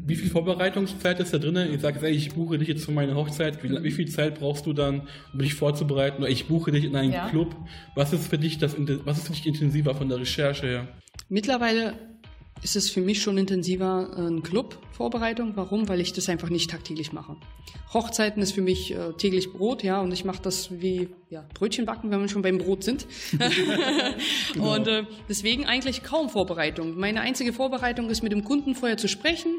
Wie 0.06 0.16
viel 0.16 0.30
Vorbereitungszeit 0.30 1.20
ist 1.20 1.34
da 1.34 1.38
drin? 1.38 1.58
Ich 1.74 1.82
sage, 1.82 2.08
ich 2.10 2.34
buche 2.34 2.58
dich 2.58 2.68
jetzt 2.68 2.86
für 2.86 2.92
meine 2.92 3.16
Hochzeit. 3.16 3.64
Wie, 3.64 3.84
wie, 3.84 3.92
viel 3.92 4.08
Zeit 4.08 4.40
brauchst 4.40 4.66
du 4.66 4.74
dann, 4.74 5.08
um 5.34 5.40
dich 5.40 5.54
vorzubereiten? 5.54 6.24
Oder 6.24 6.32
ich 6.32 6.48
buche 6.48 6.72
dich 6.72 6.86
in 6.86 6.96
einen 6.96 7.14
ja. 7.14 7.30
Club. 7.30 7.56
Was 7.96 8.14
ist 8.14 8.28
für 8.28 8.38
dich 8.38 8.58
das, 8.58 8.76
was 8.78 9.18
ist 9.18 9.28
für 9.28 9.34
dich 9.34 9.46
intensiver 9.46 9.96
von 9.96 10.10
der 10.10 10.20
Recherche 10.20 10.68
her? 10.68 10.88
Mittlerweile 11.30 11.94
ist 12.66 12.76
es 12.76 12.90
für 12.90 13.00
mich 13.00 13.22
schon 13.22 13.38
intensiver 13.38 14.10
äh, 14.18 14.22
ein 14.22 14.42
Club-Vorbereitung. 14.42 15.52
Warum? 15.56 15.88
Weil 15.88 16.02
ich 16.02 16.14
das 16.14 16.30
einfach 16.30 16.50
nicht 16.50 16.72
tagtäglich 16.72 17.14
mache. 17.14 17.38
Hochzeiten 17.94 18.42
ist 18.42 18.54
für 18.54 18.64
mich 18.64 18.92
äh, 18.92 19.14
täglich 19.14 19.54
Brot, 19.54 19.84
ja, 19.84 20.02
und 20.02 20.12
ich 20.12 20.26
mache 20.26 20.42
das 20.42 20.82
wie 20.82 21.10
ja, 21.30 21.48
Brötchen 21.54 21.86
backen, 21.86 22.10
wenn 22.10 22.20
wir 22.22 22.28
schon 22.28 22.42
beim 22.42 22.58
Brot 22.58 22.84
sind. 22.84 23.06
genau. 24.54 24.76
Und 24.76 24.88
äh, 24.88 25.04
deswegen 25.30 25.68
eigentlich 25.68 26.02
kaum 26.02 26.30
Vorbereitung. 26.30 26.98
Meine 26.98 27.22
einzige 27.22 27.54
Vorbereitung 27.54 28.10
ist 28.10 28.24
mit 28.24 28.32
dem 28.32 28.44
Kunden 28.44 28.74
vorher 28.74 28.98
zu 28.98 29.08
sprechen, 29.08 29.54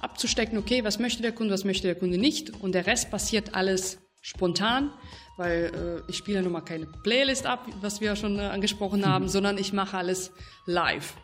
abzustecken, 0.00 0.56
okay, 0.56 0.84
was 0.84 1.00
möchte 1.00 1.22
der 1.22 1.32
Kunde, 1.32 1.52
was 1.52 1.64
möchte 1.64 1.88
der 1.88 1.96
Kunde 1.96 2.18
nicht, 2.18 2.52
und 2.62 2.72
der 2.72 2.86
Rest 2.86 3.10
passiert 3.10 3.54
alles 3.54 3.98
spontan 4.20 4.92
weil 5.36 6.02
äh, 6.06 6.10
ich 6.10 6.16
spiele 6.18 6.36
ja 6.36 6.42
nun 6.42 6.52
mal 6.52 6.60
keine 6.60 6.86
Playlist 6.86 7.44
ab, 7.44 7.66
was 7.80 8.00
wir 8.00 8.14
schon 8.14 8.38
äh, 8.38 8.42
angesprochen 8.42 9.04
haben, 9.04 9.28
sondern 9.28 9.58
ich 9.58 9.72
mache 9.72 9.96
alles 9.96 10.30
live. 10.64 11.14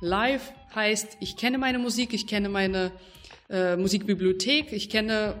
Live 0.00 0.52
heißt, 0.74 1.18
ich 1.20 1.36
kenne 1.36 1.58
meine 1.58 1.78
Musik, 1.78 2.14
ich 2.14 2.26
kenne 2.26 2.48
meine 2.48 2.90
äh, 3.50 3.76
Musikbibliothek, 3.76 4.72
ich 4.72 4.88
kenne, 4.88 5.34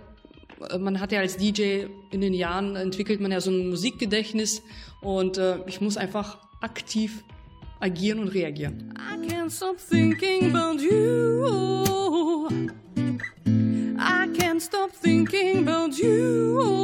äh, 0.68 0.76
man 0.78 1.00
hat 1.00 1.12
ja 1.12 1.20
als 1.20 1.38
DJ 1.38 1.86
in 2.10 2.20
den 2.20 2.34
Jahren 2.34 2.76
entwickelt 2.76 3.20
man 3.20 3.32
ja 3.32 3.40
so 3.40 3.50
ein 3.50 3.70
Musikgedächtnis 3.70 4.62
und 5.00 5.38
äh, 5.38 5.60
ich 5.66 5.80
muss 5.80 5.96
einfach 5.96 6.38
aktiv 6.60 7.24
agieren 7.80 8.18
und 8.20 8.28
reagieren. 8.28 8.94
I 8.98 9.26
can't 9.26 9.50
stop 9.50 9.78
thinking 9.78 10.54
about 10.54 10.82
you. 10.82 12.48
I 13.98 14.26
can't 14.36 14.60
stop 14.60 14.90
thinking 14.92 15.66
about 15.66 15.96
you. 15.96 16.79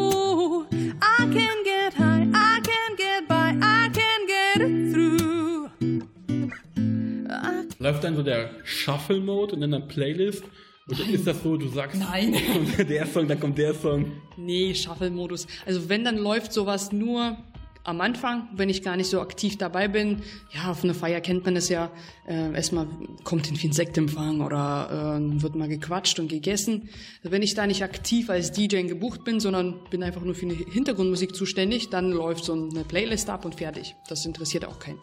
Dann 8.17 8.25
so 8.25 8.31
der 8.31 8.51
Shuffle-Mode 8.65 9.55
in 9.55 9.61
deiner 9.61 9.81
Playlist? 9.81 10.45
Oder 10.89 11.01
Nein. 11.01 11.15
ist 11.15 11.27
das 11.27 11.43
so, 11.43 11.57
du 11.57 11.69
sagst, 11.69 12.01
Nein. 12.01 12.37
kommt 12.53 12.89
der 12.89 13.07
Song, 13.07 13.27
dann 13.27 13.41
kommt 13.41 13.59
der 13.59 13.75
Song? 13.75 14.13
Nee, 14.37 14.75
Shuffle-Modus. 14.75 15.47
Also 15.67 15.89
wenn, 15.89 16.05
dann 16.05 16.17
läuft 16.17 16.53
sowas 16.53 16.93
nur 16.93 17.37
am 17.83 18.01
Anfang, 18.01 18.49
wenn 18.53 18.69
ich 18.69 18.83
gar 18.83 18.97
nicht 18.97 19.09
so 19.09 19.21
aktiv 19.21 19.59
dabei 19.59 19.87
bin. 19.87 20.23
Ja, 20.53 20.73
auf 20.73 20.83
einer 20.83 20.95
Feier 20.95 21.21
kennt 21.21 21.45
man 21.45 21.55
es 21.55 21.69
ja. 21.69 21.91
Äh, 22.27 22.53
erstmal 22.53 22.89
kommt 23.23 23.47
irgendwie 23.47 23.69
ein 23.69 23.73
Sektempfang 23.73 24.41
oder 24.41 25.21
äh, 25.21 25.43
wird 25.43 25.55
mal 25.55 25.69
gequatscht 25.69 26.19
und 26.19 26.29
gegessen. 26.29 26.89
Wenn 27.23 27.43
ich 27.43 27.55
da 27.55 27.67
nicht 27.67 27.85
aktiv 27.85 28.29
als 28.29 28.51
DJ 28.51 28.83
gebucht 28.83 29.25
bin, 29.25 29.39
sondern 29.39 29.85
bin 29.91 30.03
einfach 30.03 30.23
nur 30.23 30.35
für 30.35 30.47
eine 30.47 30.55
Hintergrundmusik 30.55 31.35
zuständig, 31.35 31.89
dann 31.89 32.11
läuft 32.11 32.45
so 32.45 32.55
eine 32.55 32.83
Playlist 32.83 33.31
ab 33.31 33.45
und 33.45 33.57
fertig. 33.57 33.95
Das 34.09 34.27
interessiert 34.27 34.65
auch 34.65 34.81
keinen. 34.81 34.99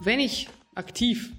Wenn 0.00 0.20
ich 0.20 0.48
aktiv 0.74 1.32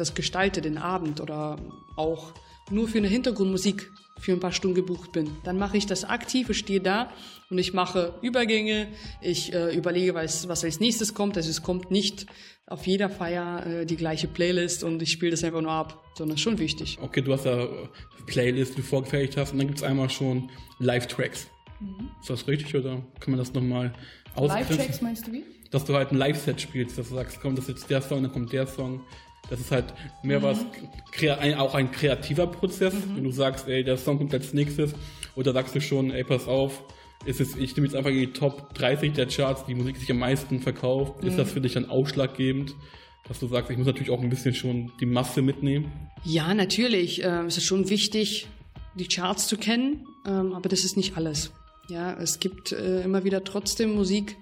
das 0.00 0.14
gestalte, 0.14 0.60
den 0.60 0.78
Abend 0.78 1.20
oder 1.20 1.58
auch 1.96 2.32
nur 2.70 2.88
für 2.88 2.98
eine 2.98 3.08
Hintergrundmusik 3.08 3.90
für 4.18 4.32
ein 4.32 4.40
paar 4.40 4.52
Stunden 4.52 4.74
gebucht 4.74 5.12
bin. 5.12 5.30
Dann 5.44 5.58
mache 5.58 5.76
ich 5.76 5.86
das 5.86 6.04
aktiv, 6.04 6.50
ich 6.50 6.58
stehe 6.58 6.80
da 6.80 7.10
und 7.48 7.58
ich 7.58 7.72
mache 7.72 8.14
Übergänge, 8.22 8.88
ich 9.20 9.52
äh, 9.52 9.74
überlege, 9.74 10.14
was, 10.14 10.46
was 10.48 10.62
als 10.62 10.78
nächstes 10.78 11.14
kommt. 11.14 11.36
Also 11.36 11.50
es 11.50 11.62
kommt 11.62 11.90
nicht 11.90 12.26
auf 12.66 12.86
jeder 12.86 13.08
Feier 13.08 13.66
äh, 13.66 13.86
die 13.86 13.96
gleiche 13.96 14.28
Playlist 14.28 14.84
und 14.84 15.02
ich 15.02 15.10
spiele 15.10 15.32
das 15.32 15.42
einfach 15.42 15.62
nur 15.62 15.72
ab, 15.72 16.04
sondern 16.14 16.38
schon 16.38 16.58
wichtig. 16.58 16.98
Okay, 17.00 17.22
du 17.22 17.32
hast 17.32 17.46
ja 17.46 17.66
Playlist, 18.26 18.76
die 18.76 18.82
du 18.82 18.86
vorgefertigt 18.86 19.36
hast 19.36 19.52
und 19.52 19.58
dann 19.58 19.66
gibt 19.66 19.78
es 19.78 19.84
einmal 19.84 20.10
schon 20.10 20.50
Live-Tracks. 20.78 21.48
Mhm. 21.80 22.10
Ist 22.20 22.30
das 22.30 22.46
richtig 22.46 22.74
oder 22.76 23.02
kann 23.20 23.32
man 23.32 23.38
das 23.38 23.52
nochmal 23.54 23.92
ausgrenzen? 24.34 24.76
Live-Tracks 24.76 25.00
meinst 25.00 25.26
du 25.26 25.32
wie? 25.32 25.44
Dass 25.70 25.84
du 25.84 25.94
halt 25.94 26.12
ein 26.12 26.18
Live-Set 26.18 26.60
spielst, 26.60 26.98
dass 26.98 27.08
du 27.08 27.14
sagst, 27.14 27.40
komm, 27.40 27.56
das 27.56 27.64
ist 27.64 27.70
jetzt 27.70 27.90
der 27.90 28.02
Song, 28.02 28.22
dann 28.22 28.32
kommt 28.32 28.52
der 28.52 28.66
Song. 28.66 29.00
Das 29.48 29.60
ist 29.60 29.70
halt 29.70 29.86
mehr 30.22 30.40
mhm. 30.40 30.44
was, 30.44 30.64
auch 31.56 31.74
ein 31.74 31.90
kreativer 31.90 32.46
Prozess, 32.46 32.94
mhm. 32.94 33.16
wenn 33.16 33.24
du 33.24 33.30
sagst, 33.32 33.68
ey, 33.68 33.82
der 33.82 33.96
Song 33.96 34.18
kommt 34.18 34.32
als 34.34 34.52
nächstes, 34.52 34.94
oder 35.34 35.52
sagst 35.52 35.74
du 35.74 35.80
schon, 35.80 36.10
ey, 36.10 36.24
pass 36.24 36.46
auf, 36.46 36.84
ist 37.24 37.40
es, 37.40 37.56
ich 37.56 37.74
nehme 37.76 37.86
jetzt 37.86 37.96
einfach 37.96 38.10
die 38.10 38.32
Top 38.32 38.74
30 38.74 39.12
der 39.12 39.26
Charts, 39.26 39.64
die 39.66 39.74
Musik, 39.74 39.94
die 39.94 40.00
sich 40.00 40.10
am 40.10 40.18
meisten 40.18 40.60
verkauft. 40.60 41.22
Mhm. 41.22 41.28
Ist 41.28 41.38
das 41.38 41.52
für 41.52 41.60
dich 41.60 41.74
dann 41.74 41.88
ausschlaggebend? 41.88 42.74
dass 43.30 43.38
du 43.38 43.46
sagst, 43.46 43.70
ich 43.70 43.76
muss 43.76 43.86
natürlich 43.86 44.10
auch 44.10 44.20
ein 44.20 44.28
bisschen 44.28 44.54
schon 44.54 44.90
die 44.98 45.06
Masse 45.06 45.40
mitnehmen? 45.40 45.92
Ja, 46.24 46.52
natürlich. 46.52 47.22
Ähm, 47.22 47.46
es 47.46 47.56
ist 47.58 47.64
schon 47.64 47.88
wichtig, 47.88 48.48
die 48.96 49.06
Charts 49.06 49.46
zu 49.46 49.56
kennen, 49.56 50.04
ähm, 50.26 50.52
aber 50.52 50.68
das 50.68 50.84
ist 50.84 50.96
nicht 50.96 51.16
alles. 51.16 51.52
Ja, 51.88 52.12
es 52.14 52.40
gibt 52.40 52.72
äh, 52.72 53.02
immer 53.02 53.22
wieder 53.22 53.44
trotzdem 53.44 53.94
Musik, 53.94 54.36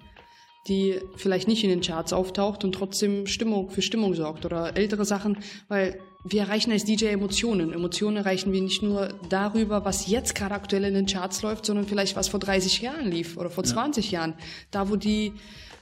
die 0.68 1.00
vielleicht 1.16 1.48
nicht 1.48 1.64
in 1.64 1.70
den 1.70 1.80
Charts 1.80 2.12
auftaucht 2.12 2.64
und 2.64 2.72
trotzdem 2.72 3.26
Stimmung 3.26 3.70
für 3.70 3.82
Stimmung 3.82 4.14
sorgt 4.14 4.44
oder 4.44 4.76
ältere 4.76 5.04
Sachen, 5.04 5.38
weil 5.68 5.98
wir 6.24 6.42
erreichen 6.42 6.72
als 6.72 6.84
DJ 6.84 7.06
Emotionen. 7.06 7.72
Emotionen 7.72 8.16
erreichen 8.16 8.52
wir 8.52 8.60
nicht 8.60 8.82
nur 8.82 9.08
darüber, 9.28 9.84
was 9.84 10.08
jetzt 10.08 10.34
gerade 10.34 10.54
aktuell 10.54 10.84
in 10.84 10.94
den 10.94 11.06
Charts 11.06 11.42
läuft, 11.42 11.64
sondern 11.64 11.86
vielleicht 11.86 12.16
was 12.16 12.28
vor 12.28 12.40
30 12.40 12.82
Jahren 12.82 13.10
lief 13.10 13.36
oder 13.36 13.50
vor 13.50 13.64
ja. 13.64 13.70
20 13.70 14.10
Jahren. 14.10 14.34
Da, 14.70 14.90
wo 14.90 14.96
die 14.96 15.32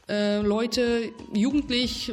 äh, 0.08 0.40
Leute 0.40 1.10
jugendlich, 1.32 2.12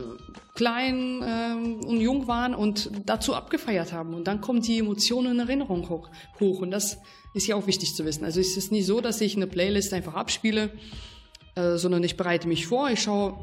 klein 0.56 1.22
äh, 1.22 1.86
und 1.86 2.00
jung 2.00 2.28
waren 2.28 2.56
und 2.56 2.90
dazu 3.06 3.36
abgefeiert 3.36 3.92
haben. 3.92 4.14
Und 4.14 4.26
dann 4.26 4.42
kommen 4.42 4.62
die 4.62 4.80
Emotionen 4.80 5.34
in 5.34 5.40
Erinnerung 5.40 5.90
hoch. 5.90 6.10
hoch. 6.40 6.62
Und 6.62 6.72
das 6.72 6.98
ist 7.34 7.48
ja 7.48 7.56
auch 7.56 7.68
wichtig 7.68 7.96
zu 7.96 8.06
wissen. 8.06 8.24
Also 8.24 8.40
es 8.40 8.56
ist 8.56 8.72
nicht 8.72 8.86
so, 8.86 9.02
dass 9.02 9.20
ich 9.22 9.36
eine 9.36 9.48
Playlist 9.48 9.94
einfach 9.94 10.14
abspiele 10.14 10.72
äh, 11.56 11.78
sondern 11.78 12.04
ich 12.04 12.18
bereite 12.18 12.48
mich 12.48 12.68
vor, 12.68 12.90
ich 12.90 13.02
schaue, 13.02 13.38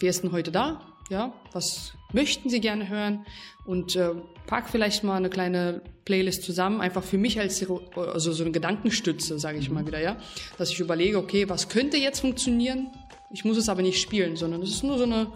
wer 0.00 0.10
ist 0.10 0.22
denn 0.22 0.32
heute 0.32 0.50
da? 0.50 0.80
Ja, 1.10 1.32
was 1.52 1.92
möchten 2.12 2.48
Sie 2.48 2.60
gerne 2.60 2.88
hören? 2.88 3.26
Und 3.66 3.96
äh, 3.96 4.10
pack 4.46 4.68
vielleicht 4.70 5.04
mal 5.04 5.16
eine 5.16 5.30
kleine 5.30 5.82
Playlist 6.04 6.42
zusammen, 6.42 6.80
einfach 6.80 7.02
für 7.02 7.18
mich 7.18 7.38
als 7.38 7.64
also 7.96 8.32
so 8.32 8.42
eine 8.42 8.52
Gedankenstütze, 8.52 9.38
sage 9.38 9.58
ich 9.58 9.70
mal 9.70 9.86
wieder, 9.86 10.00
ja, 10.00 10.16
dass 10.58 10.70
ich 10.70 10.80
überlege, 10.80 11.18
okay, 11.18 11.48
was 11.48 11.68
könnte 11.68 11.96
jetzt 11.96 12.20
funktionieren? 12.20 12.90
Ich 13.32 13.44
muss 13.44 13.56
es 13.56 13.68
aber 13.68 13.82
nicht 13.82 14.00
spielen, 14.00 14.36
sondern 14.36 14.62
es 14.62 14.70
ist 14.70 14.84
nur 14.84 14.98
so 14.98 15.04
eine 15.04 15.28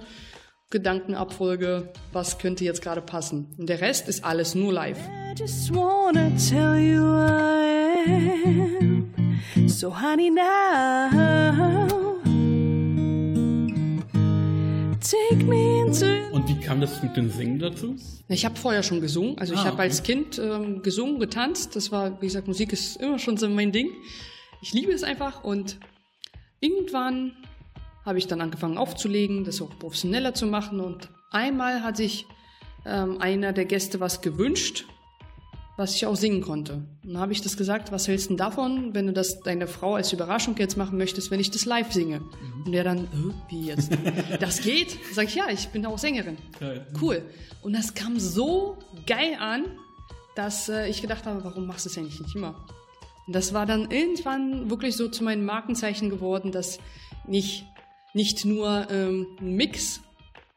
Gedankenabfolge, 0.70 1.92
was 2.12 2.38
könnte 2.38 2.64
jetzt 2.64 2.82
gerade 2.82 3.00
passen. 3.00 3.54
Und 3.58 3.68
der 3.68 3.80
Rest 3.80 4.08
ist 4.08 4.24
alles 4.24 4.54
nur 4.54 4.72
live. 4.72 4.98
I 4.98 5.34
just 5.38 5.72
wanna 5.74 6.30
tell 6.36 6.76
you 6.76 7.02
I 7.02 8.04
am. 8.06 9.68
So 9.68 9.90
honey 9.90 10.30
now 10.30 12.05
und 16.32 16.48
wie 16.48 16.58
kam 16.60 16.80
das 16.80 17.02
mit 17.02 17.16
dem 17.16 17.30
Singen 17.30 17.58
dazu? 17.58 17.96
Ich 18.28 18.44
habe 18.44 18.56
vorher 18.56 18.82
schon 18.82 19.00
gesungen. 19.00 19.38
Also 19.38 19.54
ich 19.54 19.60
ah, 19.60 19.64
habe 19.66 19.74
okay. 19.74 19.82
als 19.82 20.02
Kind 20.02 20.38
ähm, 20.38 20.82
gesungen, 20.82 21.20
getanzt. 21.20 21.76
Das 21.76 21.92
war, 21.92 22.20
wie 22.20 22.26
gesagt, 22.26 22.48
Musik 22.48 22.72
ist 22.72 22.96
immer 22.96 23.18
schon 23.18 23.36
so 23.36 23.48
mein 23.48 23.72
Ding. 23.72 23.90
Ich 24.62 24.72
liebe 24.72 24.92
es 24.92 25.02
einfach 25.02 25.44
und 25.44 25.78
irgendwann 26.60 27.32
habe 28.04 28.18
ich 28.18 28.26
dann 28.26 28.40
angefangen 28.40 28.78
aufzulegen, 28.78 29.44
das 29.44 29.62
auch 29.62 29.78
professioneller 29.78 30.34
zu 30.34 30.46
machen. 30.46 30.80
Und 30.80 31.08
einmal 31.30 31.82
hat 31.82 31.96
sich 31.96 32.26
ähm, 32.84 33.20
einer 33.20 33.52
der 33.52 33.64
Gäste 33.64 34.00
was 34.00 34.22
gewünscht 34.22 34.86
was 35.76 35.94
ich 35.94 36.06
auch 36.06 36.16
singen 36.16 36.40
konnte. 36.40 36.74
Und 37.04 37.12
dann 37.12 37.18
habe 37.18 37.32
ich 37.32 37.42
das 37.42 37.56
gesagt, 37.56 37.92
was 37.92 38.08
hältst 38.08 38.30
du 38.30 38.36
davon, 38.36 38.94
wenn 38.94 39.06
du 39.06 39.12
das 39.12 39.40
deine 39.40 39.66
Frau 39.66 39.94
als 39.94 40.12
Überraschung 40.12 40.56
jetzt 40.56 40.76
machen 40.76 40.96
möchtest, 40.96 41.30
wenn 41.30 41.40
ich 41.40 41.50
das 41.50 41.66
live 41.66 41.92
singe? 41.92 42.20
Mhm. 42.20 42.62
Und 42.64 42.72
der 42.72 42.84
dann, 42.84 43.04
äh, 43.04 43.50
wie 43.50 43.66
jetzt? 43.66 43.90
das 44.40 44.62
geht? 44.62 44.98
Sag 45.12 45.26
ich, 45.26 45.34
ja, 45.34 45.48
ich 45.50 45.68
bin 45.68 45.84
auch 45.84 45.98
Sängerin. 45.98 46.38
Geil. 46.58 46.86
Cool. 47.00 47.22
Und 47.62 47.74
das 47.74 47.94
kam 47.94 48.18
so 48.18 48.78
geil 49.06 49.36
an, 49.38 49.64
dass 50.34 50.68
äh, 50.68 50.88
ich 50.88 51.02
gedacht 51.02 51.26
habe, 51.26 51.44
warum 51.44 51.66
machst 51.66 51.84
du 51.84 51.90
es 51.90 51.98
eigentlich 51.98 52.20
nicht 52.20 52.34
immer? 52.34 52.54
Und 53.26 53.34
das 53.34 53.52
war 53.52 53.66
dann 53.66 53.90
irgendwann 53.90 54.70
wirklich 54.70 54.96
so 54.96 55.08
zu 55.08 55.24
meinem 55.24 55.44
Markenzeichen 55.44 56.10
geworden, 56.10 56.52
dass 56.52 56.78
nicht, 57.26 57.66
nicht 58.14 58.44
nur 58.44 58.86
ähm, 58.90 59.26
ein 59.40 59.56
Mix 59.56 60.00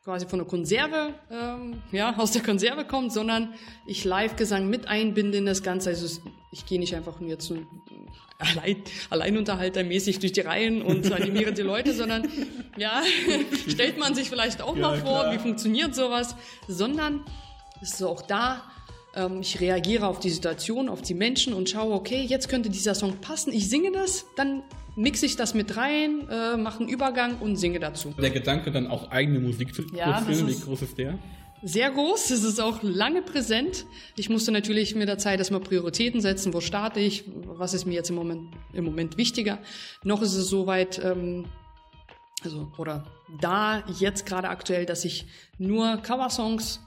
quasi 0.10 0.26
von 0.26 0.40
der 0.40 0.48
Konserve, 0.48 1.14
ähm, 1.30 1.84
ja, 1.92 2.16
aus 2.18 2.32
der 2.32 2.42
Konserve 2.42 2.84
kommt, 2.84 3.14
sondern 3.14 3.54
ich 3.86 4.06
Live-Gesang 4.06 4.68
mit 4.68 4.88
einbinde 4.88 5.38
in 5.38 5.46
das 5.46 5.62
Ganze. 5.62 5.90
Also 5.90 6.20
ich 6.52 6.66
gehe 6.66 6.80
nicht 6.80 6.96
einfach 6.96 7.20
nur 7.20 7.30
jetzt 7.30 7.46
so 7.46 7.60
allein, 8.40 8.78
alleinunterhaltermäßig 9.12 10.18
durch 10.18 10.32
die 10.32 10.42
Reihen 10.42 10.82
und 10.82 11.12
animiere 11.12 11.54
die 11.54 11.62
Leute, 11.62 11.94
sondern 11.94 12.28
ja, 12.76 13.04
stellt 13.68 14.00
man 14.00 14.16
sich 14.16 14.30
vielleicht 14.30 14.64
auch 14.64 14.76
ja, 14.76 14.82
mal 14.82 14.98
vor, 14.98 15.20
klar. 15.20 15.34
wie 15.34 15.38
funktioniert 15.38 15.94
sowas, 15.94 16.36
sondern 16.68 17.24
es 17.80 17.94
ist 17.94 18.02
auch 18.02 18.24
da, 18.24 18.64
ich 19.42 19.60
reagiere 19.60 20.08
auf 20.08 20.20
die 20.20 20.30
Situation, 20.30 20.88
auf 20.88 21.02
die 21.02 21.14
Menschen 21.14 21.54
und 21.54 21.70
schaue, 21.70 21.94
okay, 21.94 22.22
jetzt 22.22 22.48
könnte 22.48 22.70
dieser 22.70 22.94
Song 22.94 23.18
passen, 23.18 23.52
ich 23.52 23.70
singe 23.70 23.92
das, 23.92 24.26
dann 24.36 24.64
mixe 24.96 25.26
ich 25.26 25.36
das 25.36 25.54
mit 25.54 25.78
rein, 25.78 26.28
äh, 26.30 26.58
mache 26.58 26.82
einen 26.82 26.90
Übergang 26.90 27.40
und 27.40 27.56
singe 27.56 27.80
dazu. 27.80 28.14
Der 28.22 28.30
Gedanke, 28.30 28.72
dann 28.72 28.88
auch 28.88 29.12
eigene 29.12 29.40
Musik 29.40 29.74
zu 29.74 29.84
ja, 29.96 30.20
produzieren, 30.20 30.48
wie 30.48 30.60
groß 30.60 30.82
ist 30.84 30.98
der? 30.98 31.18
Sehr 31.62 31.92
groß, 31.92 32.32
es 32.32 32.44
ist 32.44 32.62
auch 32.62 32.84
lange 32.84 33.22
präsent. 33.22 33.86
Ich 34.16 34.30
musste 34.30 34.52
natürlich 34.52 34.96
mit 34.96 35.10
der 35.10 35.18
Zeit 35.18 35.40
erstmal 35.40 35.60
Prioritäten 35.60 36.22
setzen, 36.22 36.54
wo 36.54 36.62
starte 36.62 37.02
ich, 37.02 37.26
was 37.44 37.74
ist 37.74 37.86
mir 37.86 37.96
jetzt 37.96 38.10
im 38.10 38.16
Moment, 38.16 38.54
im 38.72 38.86
Moment 38.86 39.18
wichtiger. 39.18 39.60
Noch 40.04 40.22
ist 40.22 40.36
es 40.36 40.48
soweit, 40.48 41.04
ähm, 41.04 41.48
also, 42.44 42.72
oder 42.78 43.06
da 43.42 43.84
jetzt 44.00 44.26
gerade 44.26 44.48
aktuell, 44.48 44.86
dass 44.86 45.04
ich 45.04 45.26
nur 45.58 45.98
Coversongs 45.98 46.80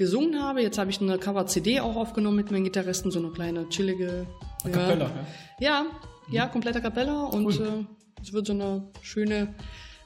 gesungen 0.00 0.42
habe. 0.42 0.62
Jetzt 0.62 0.78
habe 0.78 0.90
ich 0.90 1.00
eine 1.00 1.18
Cover-CD 1.18 1.80
auch 1.80 1.94
aufgenommen 1.94 2.36
mit 2.36 2.50
meinen 2.50 2.64
Gitarristen, 2.64 3.10
so 3.10 3.18
eine 3.18 3.28
kleine 3.28 3.68
chillige. 3.68 4.26
A 4.64 4.68
ja, 4.68 4.74
Capella, 4.74 5.06
ja? 5.06 5.26
Ja, 5.60 5.86
ja, 6.30 6.46
komplette 6.46 6.80
Kapelle 6.80 7.26
und 7.26 7.44
cool. 7.44 7.86
äh, 7.86 8.22
es 8.22 8.32
wird 8.32 8.46
so 8.46 8.54
eine 8.54 8.90
schöne 9.02 9.54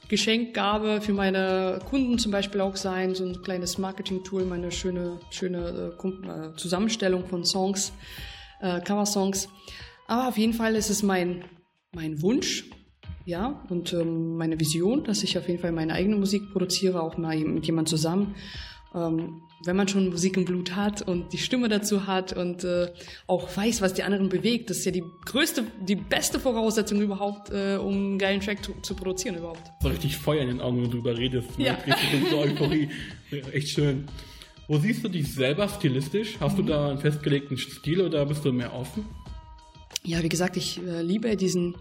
Geschenkgabe 0.09 0.99
für 0.99 1.13
meine 1.13 1.79
Kunden 1.89 2.19
zum 2.19 2.33
Beispiel 2.33 2.59
auch 2.59 2.75
sein, 2.75 3.15
so 3.15 3.25
ein 3.25 3.41
kleines 3.41 3.77
Marketing-Tool, 3.77 4.43
meine 4.43 4.69
schöne, 4.69 5.17
schöne 5.29 5.95
äh, 5.97 6.07
äh, 6.07 6.55
Zusammenstellung 6.57 7.25
von 7.25 7.45
Songs, 7.45 7.93
äh, 8.59 8.81
Cover-Songs. 8.81 9.47
Aber 10.07 10.27
auf 10.27 10.37
jeden 10.37 10.53
Fall 10.53 10.75
ist 10.75 10.89
es 10.89 11.03
mein, 11.03 11.45
mein 11.93 12.21
Wunsch, 12.21 12.65
ja, 13.23 13.63
und 13.69 13.93
ähm, 13.93 14.35
meine 14.35 14.59
Vision, 14.59 15.05
dass 15.05 15.23
ich 15.23 15.37
auf 15.37 15.47
jeden 15.47 15.61
Fall 15.61 15.71
meine 15.71 15.93
eigene 15.93 16.17
Musik 16.17 16.51
produziere, 16.51 17.01
auch 17.01 17.17
mal 17.17 17.37
mit 17.39 17.65
jemand 17.65 17.87
zusammen. 17.87 18.35
Ähm, 18.95 19.41
wenn 19.65 19.75
man 19.75 19.87
schon 19.87 20.09
Musik 20.09 20.37
im 20.37 20.45
Blut 20.45 20.75
hat 20.75 21.01
und 21.01 21.33
die 21.33 21.37
Stimme 21.37 21.67
dazu 21.69 22.07
hat 22.07 22.33
und 22.33 22.63
äh, 22.63 22.91
auch 23.27 23.55
weiß, 23.55 23.81
was 23.81 23.93
die 23.93 24.03
anderen 24.03 24.29
bewegt, 24.29 24.69
das 24.69 24.77
ist 24.79 24.85
ja 24.85 24.91
die 24.91 25.03
größte, 25.25 25.65
die 25.81 25.95
beste 25.95 26.39
Voraussetzung 26.39 27.01
überhaupt, 27.01 27.49
äh, 27.51 27.77
um 27.77 27.93
einen 27.93 28.19
geilen 28.19 28.41
Track 28.41 28.63
zu, 28.63 28.73
zu 28.81 28.95
produzieren 28.95 29.37
überhaupt. 29.37 29.71
So 29.81 29.89
richtig 29.89 30.17
Feuer 30.17 30.43
in 30.43 30.49
den 30.49 30.61
Augen, 30.61 30.77
wenn 30.77 30.91
du 30.91 31.01
darüber 31.01 31.17
redest. 31.17 31.57
Ne? 31.57 31.65
Ja. 31.65 31.73
Richtig 31.73 32.29
so 32.29 32.37
Euphorie. 32.37 32.89
Echt 33.51 33.69
schön. 33.69 34.07
Wo 34.67 34.77
siehst 34.77 35.03
du 35.03 35.09
dich 35.09 35.33
selber 35.33 35.67
stilistisch? 35.67 36.37
Hast 36.39 36.57
mhm. 36.57 36.65
du 36.65 36.71
da 36.71 36.89
einen 36.89 36.99
festgelegten 36.99 37.57
Stil 37.57 38.01
oder 38.01 38.25
bist 38.25 38.45
du 38.45 38.53
mehr 38.53 38.73
offen? 38.73 39.05
Ja, 40.03 40.21
wie 40.23 40.29
gesagt, 40.29 40.57
ich 40.57 40.79
äh, 40.85 41.01
liebe 41.01 41.35
diesen 41.35 41.75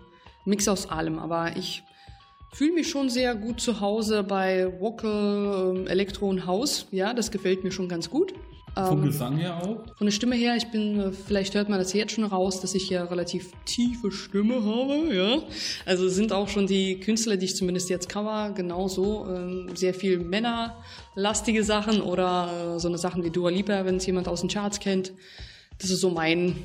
Mix 0.45 0.69
aus 0.69 0.89
allem, 0.89 1.19
aber 1.19 1.57
ich 1.57 1.83
fühle 2.55 2.73
mich 2.73 2.89
schon 2.89 3.11
sehr 3.11 3.35
gut 3.35 3.61
zu 3.61 3.81
Hause 3.81 4.23
bei 4.23 4.73
Vocal, 4.81 5.77
ähm, 5.77 5.87
Elektro 5.87 6.29
und 6.29 6.47
House. 6.47 6.87
Ja, 6.91 7.13
das 7.13 7.31
gefällt 7.31 7.65
mir 7.65 7.73
schon 7.73 7.89
ganz 7.89 8.09
gut. 8.09 8.33
Vom 8.77 8.99
ähm, 8.99 9.07
Gesang 9.07 9.37
her 9.37 9.57
auch? 9.57 9.97
Von 9.97 10.07
der 10.07 10.13
Stimme 10.13 10.35
her, 10.35 10.57
ich 10.57 10.71
bin, 10.71 10.99
äh, 10.99 11.13
vielleicht 11.13 11.55
hört 11.55 11.69
man 11.69 11.79
das 11.79 11.93
jetzt 11.93 12.13
schon 12.13 12.25
raus, 12.25 12.61
dass 12.61 12.75
ich 12.75 12.89
ja 12.91 13.05
relativ 13.05 13.53
tiefe 13.65 14.11
Stimme 14.11 14.65
habe, 14.65 15.15
ja. 15.15 15.43
Also 15.87 16.09
sind 16.09 16.33
auch 16.33 16.49
schon 16.49 16.67
die 16.67 16.99
Künstler, 16.99 17.37
die 17.37 17.47
ich 17.47 17.57
zumindest 17.57 17.89
jetzt 17.89 18.09
cover, 18.09 18.53
genauso 18.55 19.27
ähm, 19.29 19.71
sehr 19.75 19.95
viel 19.95 20.19
männerlastige 20.19 21.63
Sachen 21.63 22.01
oder 22.01 22.75
äh, 22.77 22.81
so 22.81 22.89
eine 22.89 22.99
Sachen 22.99 23.23
wie 23.25 23.31
Dua 23.31 23.51
Lipa, 23.51 23.85
wenn 23.85 23.97
es 23.97 24.07
jemand 24.07 24.27
aus 24.27 24.41
den 24.41 24.51
Charts 24.51 24.81
kennt. 24.81 25.13
Das 25.79 25.91
ist 25.91 26.01
so 26.01 26.11
mein 26.11 26.57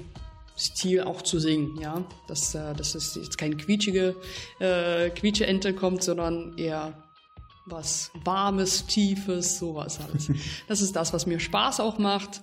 Stil 0.59 1.01
auch 1.01 1.21
zu 1.21 1.39
singen, 1.39 1.79
ja. 1.79 2.03
Dass, 2.27 2.53
äh, 2.53 2.73
dass 2.73 2.93
es 2.95 3.15
jetzt 3.15 3.37
kein 3.37 3.57
quietschige 3.57 4.15
äh, 4.59 5.09
Quietsche-Ente 5.09 5.73
kommt, 5.73 6.03
sondern 6.03 6.57
eher 6.57 6.93
was 7.65 8.11
Warmes, 8.25 8.85
Tiefes, 8.85 9.59
sowas 9.59 9.99
alles. 9.99 10.31
das 10.67 10.81
ist 10.81 10.95
das, 10.95 11.13
was 11.13 11.25
mir 11.25 11.39
Spaß 11.39 11.79
auch 11.79 11.97
macht. 11.97 12.41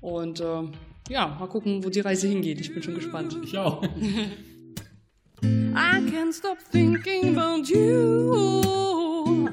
Und 0.00 0.40
äh, 0.40 0.62
ja, 1.08 1.36
mal 1.38 1.48
gucken, 1.48 1.84
wo 1.84 1.90
die 1.90 2.00
Reise 2.00 2.28
hingeht. 2.28 2.60
Ich 2.60 2.72
bin 2.72 2.82
schon 2.82 2.94
gespannt. 2.94 3.36
Ich 3.42 3.58
auch. 3.58 3.82
I 5.42 6.00
can't 6.10 6.32
stop 6.32 6.58
thinking 6.72 7.36
about 7.36 7.68
you. 7.68 9.48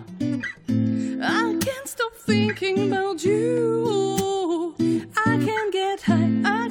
I 1.21 1.57
can't 1.59 1.87
stop 1.87 2.13
thinking 2.25 2.91
about 2.91 3.23
you. 3.23 4.73
I 5.15 5.37
can't 5.37 5.71
get 5.71 6.01
high, 6.01 6.41
I 6.43 6.64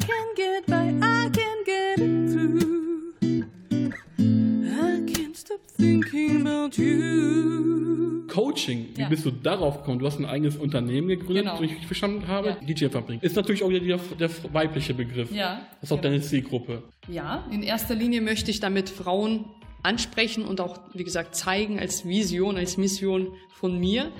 Coaching, 8.28 8.88
wie 8.94 9.02
ja. 9.02 9.08
bist 9.08 9.24
du 9.24 9.30
darauf 9.30 9.78
gekommen? 9.78 10.00
Du 10.00 10.06
hast 10.06 10.18
ein 10.18 10.26
eigenes 10.26 10.56
Unternehmen 10.56 11.08
gegründet, 11.08 11.44
genau. 11.44 11.56
so 11.56 11.62
ich 11.62 11.86
verstanden 11.86 12.26
habe. 12.26 12.56
Ja. 12.60 12.66
DJ-Fabrik. 12.66 13.22
Ist 13.22 13.36
natürlich 13.36 13.62
auch 13.62 13.70
der, 13.70 13.80
der, 13.80 14.30
weibliche 14.52 14.92
Begriff. 14.92 15.30
Ja. 15.30 15.60
Das 15.80 15.90
ist 15.90 15.92
auch 15.92 16.00
deine 16.00 16.20
Zielgruppe. 16.20 16.82
Ja, 17.08 17.44
in 17.50 17.62
erster 17.62 17.94
Linie 17.94 18.20
möchte 18.20 18.50
ich 18.50 18.60
damit 18.60 18.88
Frauen 18.88 19.44
ansprechen 19.84 20.44
und 20.44 20.60
auch, 20.60 20.80
wie 20.94 21.04
gesagt, 21.04 21.36
zeigen 21.36 21.78
als 21.78 22.06
Vision, 22.06 22.56
als 22.56 22.76
Mission 22.76 23.28
von 23.50 23.78
mir, 23.78 24.10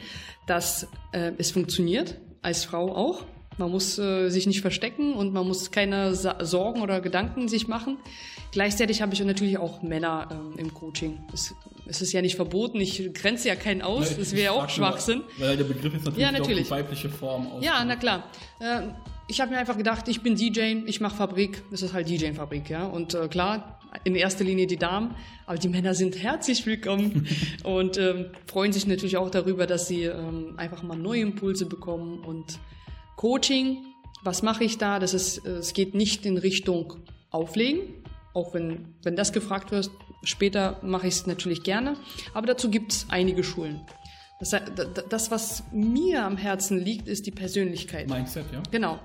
dass 0.47 0.89
äh, 1.13 1.33
es 1.39 1.51
funktioniert, 1.51 2.21
als 2.43 2.65
Frau 2.65 2.95
auch. 2.95 3.25
Man 3.59 3.71
muss 3.71 3.99
äh, 3.99 4.29
sich 4.31 4.47
nicht 4.47 4.61
verstecken 4.61 5.15
und 5.15 5.33
man 5.33 5.47
muss 5.47 5.71
keine 5.71 6.15
Sa 6.15 6.45
Sorgen 6.45 6.83
oder 6.83 7.01
Gedanken 7.01 7.49
sich 7.49 7.69
machen. 7.69 7.99
Gleichzeitig 8.51 9.03
habe 9.03 9.15
ich 9.15 9.25
natürlich 9.25 9.59
auch 9.59 9.83
Männer 9.83 10.29
ähm, 10.31 10.59
im 10.59 10.75
Coaching. 10.75 11.19
Es, 11.33 11.55
es, 11.87 12.03
ist 12.03 12.13
ja 12.13 12.23
nicht 12.23 12.37
verboten, 12.37 12.81
ich 12.81 13.13
grenze 13.15 13.49
ja 13.49 13.57
keinen 13.57 13.83
aus, 13.83 14.11
ja, 14.11 14.17
das 14.17 14.33
wäre 14.33 14.45
ja 14.45 14.53
auch 14.53 14.69
Schwachsinn. 14.69 15.23
Nur, 15.39 15.49
weil 15.49 15.57
der 15.57 15.65
Begriff 15.65 15.95
ist 15.95 16.05
natürlich, 16.05 16.23
ja, 16.23 16.33
natürlich. 16.33 16.67
auch 16.67 16.71
weibliche 16.71 17.09
Form. 17.09 17.49
Ja, 17.61 17.85
na 17.85 17.97
klar. 17.97 18.31
Äh, 18.61 18.89
ich 19.27 19.41
habe 19.41 19.53
mir 19.53 19.59
einfach 19.59 19.79
gedacht, 19.79 20.07
ich 20.09 20.23
bin 20.23 20.37
DJ, 20.37 20.83
ich 20.87 21.01
mache 21.01 21.17
Fabrik, 21.17 21.63
das 21.71 21.83
ist 21.83 21.95
halt 21.95 22.09
DJ-Fabrik, 22.09 22.69
ja. 22.69 22.87
Und 22.87 23.15
äh, 23.15 23.29
klar, 23.29 23.81
in 24.03 24.17
erster 24.17 24.45
Linie 24.45 24.67
die 24.67 24.77
Damen, 24.77 25.15
aber 25.47 25.57
die 25.57 25.69
Männer 25.69 25.95
sind 25.95 26.23
herzlich 26.23 26.67
willkommen 26.67 27.27
und 27.65 27.97
ähm, 27.97 28.27
freuen 28.47 28.73
sich 28.73 28.87
natürlich 28.87 29.17
auch 29.17 29.31
darüber, 29.31 29.67
dass 29.67 29.89
sie 29.89 30.03
ähm, 30.05 30.55
einfach 30.57 30.83
mal 30.83 30.97
neue 30.97 31.21
Impulse 31.21 31.67
bekommen 31.67 32.19
und 32.21 32.59
Coaching. 33.17 33.85
Was 34.23 34.43
mache 34.43 34.65
ich 34.65 34.79
da? 34.79 34.99
Das 34.99 35.15
ist, 35.15 35.45
es 35.45 35.75
geht 35.75 35.95
nicht 35.95 36.25
in 36.27 36.39
Richtung 36.39 36.95
Auflegen, 37.31 38.05
auch 38.33 38.55
wenn, 38.55 38.95
wenn 39.03 39.17
das 39.17 39.33
gefragt 39.33 39.71
wird. 39.71 39.91
Später 40.23 40.79
mache 40.83 41.07
ich 41.07 41.15
es 41.15 41.27
natürlich 41.27 41.63
gerne, 41.63 41.97
aber 42.33 42.47
dazu 42.47 42.71
gibt 42.71 42.93
es 42.93 43.07
einige 43.11 43.45
Schulen. 43.45 43.81
Das, 44.41 44.55
das, 45.11 45.31
was 45.31 45.65
mir 45.73 46.25
am 46.25 46.37
Herzen 46.37 46.79
liegt, 46.79 47.09
ist 47.09 47.27
die 47.27 47.31
Persönlichkeit. 47.31 48.09
Mindset, 48.09 48.47
ja. 48.53 48.63
Genau. 48.71 48.99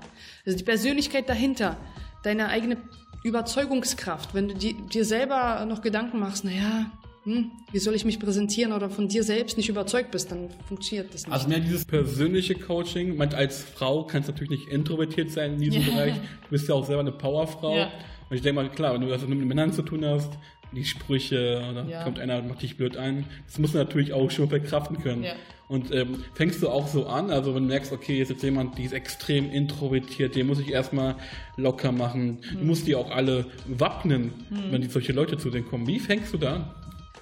Also 0.44 0.58
die 0.58 0.64
Persönlichkeit 0.64 1.28
dahinter, 1.28 1.76
deine 2.24 2.48
eigene 2.48 2.78
Überzeugungskraft. 3.22 4.34
Wenn 4.34 4.48
du 4.48 4.54
dir 4.54 5.04
selber 5.04 5.64
noch 5.66 5.82
Gedanken 5.82 6.18
machst, 6.18 6.44
naja, 6.44 6.90
hm, 7.24 7.50
wie 7.70 7.78
soll 7.78 7.94
ich 7.94 8.04
mich 8.04 8.18
präsentieren 8.18 8.72
oder 8.72 8.88
von 8.88 9.08
dir 9.08 9.22
selbst 9.22 9.56
nicht 9.58 9.68
überzeugt 9.68 10.10
bist, 10.10 10.30
dann 10.32 10.48
funktioniert 10.66 11.12
das 11.12 11.26
nicht. 11.26 11.32
Also 11.32 11.48
mehr 11.48 11.60
dieses 11.60 11.84
persönliche 11.84 12.54
Coaching. 12.54 13.16
Man 13.16 13.34
als 13.34 13.62
Frau 13.62 14.04
kannst 14.04 14.28
du 14.28 14.32
natürlich 14.32 14.50
nicht 14.50 14.68
introvertiert 14.68 15.30
sein 15.30 15.54
in 15.54 15.60
diesem 15.60 15.82
ja. 15.82 15.88
Bereich. 15.88 16.14
Du 16.14 16.50
bist 16.50 16.68
ja 16.68 16.74
auch 16.74 16.86
selber 16.86 17.00
eine 17.00 17.12
Powerfrau. 17.12 17.76
Ja. 17.76 17.90
Und 18.30 18.36
ich 18.36 18.42
denke 18.42 18.62
mal, 18.62 18.70
klar, 18.70 18.94
wenn 18.94 19.02
du 19.02 19.08
das 19.08 19.26
mit 19.26 19.38
Männern 19.38 19.72
zu 19.72 19.82
tun 19.82 20.04
hast, 20.04 20.32
die 20.72 20.84
Sprüche, 20.84 21.62
oder 21.70 21.84
ja. 21.84 22.04
kommt 22.04 22.18
einer 22.18 22.38
und 22.38 22.48
macht 22.48 22.62
dich 22.62 22.76
blöd 22.76 22.96
ein. 22.96 23.26
Das 23.46 23.58
musst 23.58 23.74
du 23.74 23.78
natürlich 23.78 24.12
auch 24.12 24.30
schon 24.30 24.48
verkraften 24.48 24.98
können. 25.02 25.26
Und 25.68 25.92
ähm, 25.92 26.24
fängst 26.34 26.62
du 26.62 26.68
auch 26.68 26.88
so 26.88 27.06
an, 27.06 27.30
also 27.30 27.54
wenn 27.54 27.62
du 27.62 27.68
merkst, 27.68 27.92
okay, 27.92 28.18
jetzt 28.18 28.30
ist 28.30 28.42
jemand, 28.42 28.76
die 28.76 28.84
ist 28.84 28.92
extrem 28.92 29.50
introvertiert, 29.50 30.34
den 30.34 30.48
muss 30.48 30.58
ich 30.58 30.70
erstmal 30.70 31.14
locker 31.56 31.92
machen. 31.92 32.40
Mhm. 32.40 32.58
Du 32.58 32.64
musst 32.64 32.86
die 32.88 32.96
auch 32.96 33.10
alle 33.10 33.46
wappnen, 33.66 34.32
mhm. 34.50 34.72
wenn 34.72 34.82
die 34.82 34.88
solche 34.88 35.12
Leute 35.12 35.38
zu 35.38 35.48
dir 35.50 35.62
kommen. 35.62 35.86
Wie 35.86 36.00
fängst 36.00 36.32
du 36.34 36.38
da 36.38 36.54
an? 36.56 36.70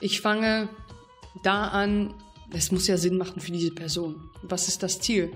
Ich 0.01 0.21
fange 0.21 0.69
da 1.43 1.69
an, 1.69 2.15
es 2.53 2.73
muss 2.73 2.87
ja 2.87 2.97
Sinn 2.97 3.17
machen 3.17 3.41
für 3.41 3.53
diese 3.53 3.73
Person. 3.73 4.31
Was 4.43 4.69
ist 4.69 4.83
das 4.83 5.01
Ziel? 5.01 5.33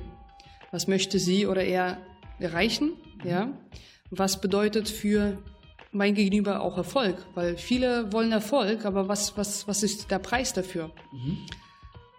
Was 0.70 0.86
möchte 0.86 1.18
sie 1.18 1.46
oder 1.46 1.62
er 1.64 1.98
erreichen? 2.38 2.92
Ja? 3.24 3.52
Was 4.10 4.40
bedeutet 4.40 4.88
für 4.88 5.38
mein 5.90 6.14
Gegenüber 6.14 6.62
auch 6.62 6.78
Erfolg, 6.78 7.26
weil 7.34 7.56
viele 7.58 8.12
wollen 8.12 8.32
Erfolg, 8.32 8.86
aber 8.86 9.08
was, 9.08 9.36
was, 9.36 9.68
was 9.68 9.82
ist 9.82 10.10
der 10.10 10.18
Preis 10.18 10.52
dafür? 10.52 10.90
Mhm. 11.12 11.38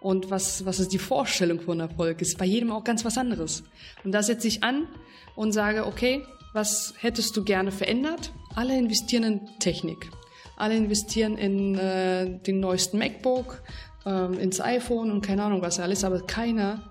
Und 0.00 0.30
was, 0.30 0.64
was 0.64 0.80
ist 0.80 0.92
die 0.92 0.98
Vorstellung 0.98 1.60
von 1.60 1.80
Erfolg? 1.80 2.20
Ist 2.20 2.38
bei 2.38 2.44
jedem 2.44 2.70
auch 2.70 2.84
ganz 2.84 3.04
was 3.04 3.18
anderes. 3.18 3.64
Und 4.04 4.12
da 4.12 4.22
setze 4.22 4.46
ich 4.46 4.62
an 4.62 4.86
und 5.34 5.52
sage, 5.52 5.86
okay, 5.86 6.24
was 6.52 6.94
hättest 6.98 7.36
du 7.36 7.42
gerne 7.42 7.72
verändert? 7.72 8.32
Alle 8.54 8.78
investieren 8.78 9.24
in 9.24 9.40
Technik. 9.58 10.10
Alle 10.56 10.76
investieren 10.76 11.36
in 11.36 11.76
äh, 11.76 12.38
den 12.40 12.60
neuesten 12.60 12.98
MacBook, 12.98 13.62
äh, 14.06 14.42
ins 14.42 14.60
iPhone 14.60 15.10
und 15.10 15.20
keine 15.20 15.42
Ahnung 15.44 15.62
was 15.62 15.80
alles, 15.80 16.04
aber 16.04 16.20
keiner 16.20 16.82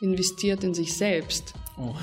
investiert 0.00 0.64
in 0.64 0.74
sich 0.74 0.94
selbst. 0.94 1.54
Oh. 1.78 1.94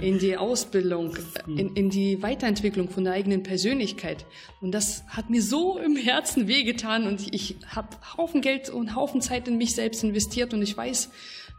in 0.00 0.20
die 0.20 0.36
Ausbildung, 0.36 1.16
in, 1.48 1.74
in 1.74 1.90
die 1.90 2.22
Weiterentwicklung 2.22 2.88
von 2.88 3.02
der 3.02 3.14
eigenen 3.14 3.42
Persönlichkeit. 3.42 4.24
Und 4.60 4.70
das 4.70 5.02
hat 5.08 5.30
mir 5.30 5.42
so 5.42 5.78
im 5.78 5.96
Herzen 5.96 6.46
wehgetan 6.46 7.08
und 7.08 7.34
ich 7.34 7.56
habe 7.66 7.88
Haufen 8.16 8.40
Geld 8.40 8.70
und 8.70 8.94
Haufen 8.94 9.20
Zeit 9.20 9.48
in 9.48 9.58
mich 9.58 9.74
selbst 9.74 10.04
investiert 10.04 10.54
und 10.54 10.62
ich 10.62 10.76
weiß, 10.76 11.10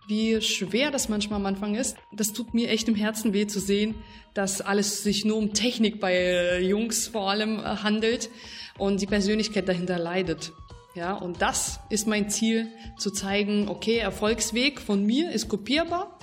wie 0.07 0.41
schwer 0.41 0.91
das 0.91 1.09
manchmal 1.09 1.41
am 1.41 1.45
Anfang 1.45 1.75
ist. 1.75 1.97
Das 2.13 2.31
tut 2.31 2.53
mir 2.53 2.69
echt 2.69 2.87
im 2.87 2.95
Herzen 2.95 3.33
weh 3.33 3.47
zu 3.47 3.59
sehen, 3.59 3.95
dass 4.33 4.61
alles 4.61 5.03
sich 5.03 5.25
nur 5.25 5.35
um 5.35 5.53
Technik 5.53 5.99
bei 5.99 6.61
Jungs 6.61 7.07
vor 7.07 7.29
allem 7.29 7.59
äh, 7.59 7.63
handelt 7.63 8.29
und 8.77 9.01
die 9.01 9.07
Persönlichkeit 9.07 9.67
dahinter 9.67 9.99
leidet. 9.99 10.53
Ja, 10.95 11.13
und 11.13 11.41
das 11.41 11.79
ist 11.89 12.07
mein 12.07 12.29
Ziel, 12.29 12.69
zu 12.97 13.11
zeigen, 13.11 13.69
okay, 13.69 13.97
Erfolgsweg 13.97 14.81
von 14.81 15.05
mir 15.05 15.31
ist 15.31 15.47
kopierbar, 15.47 16.17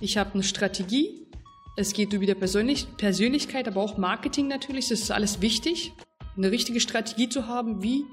ich 0.00 0.16
habe 0.16 0.34
eine 0.34 0.42
Strategie. 0.42 1.26
Es 1.76 1.92
geht 1.92 2.12
über 2.12 2.26
die 2.26 2.34
Persönlich 2.34 2.86
Persönlichkeit, 2.96 3.66
aber 3.68 3.80
auch 3.80 3.98
Marketing 3.98 4.48
natürlich. 4.48 4.88
Das 4.88 5.00
ist 5.00 5.10
alles 5.10 5.40
wichtig, 5.40 5.92
eine 6.36 6.50
richtige 6.50 6.80
Strategie 6.80 7.28
zu 7.28 7.46
haben, 7.46 7.82
wie 7.82 8.04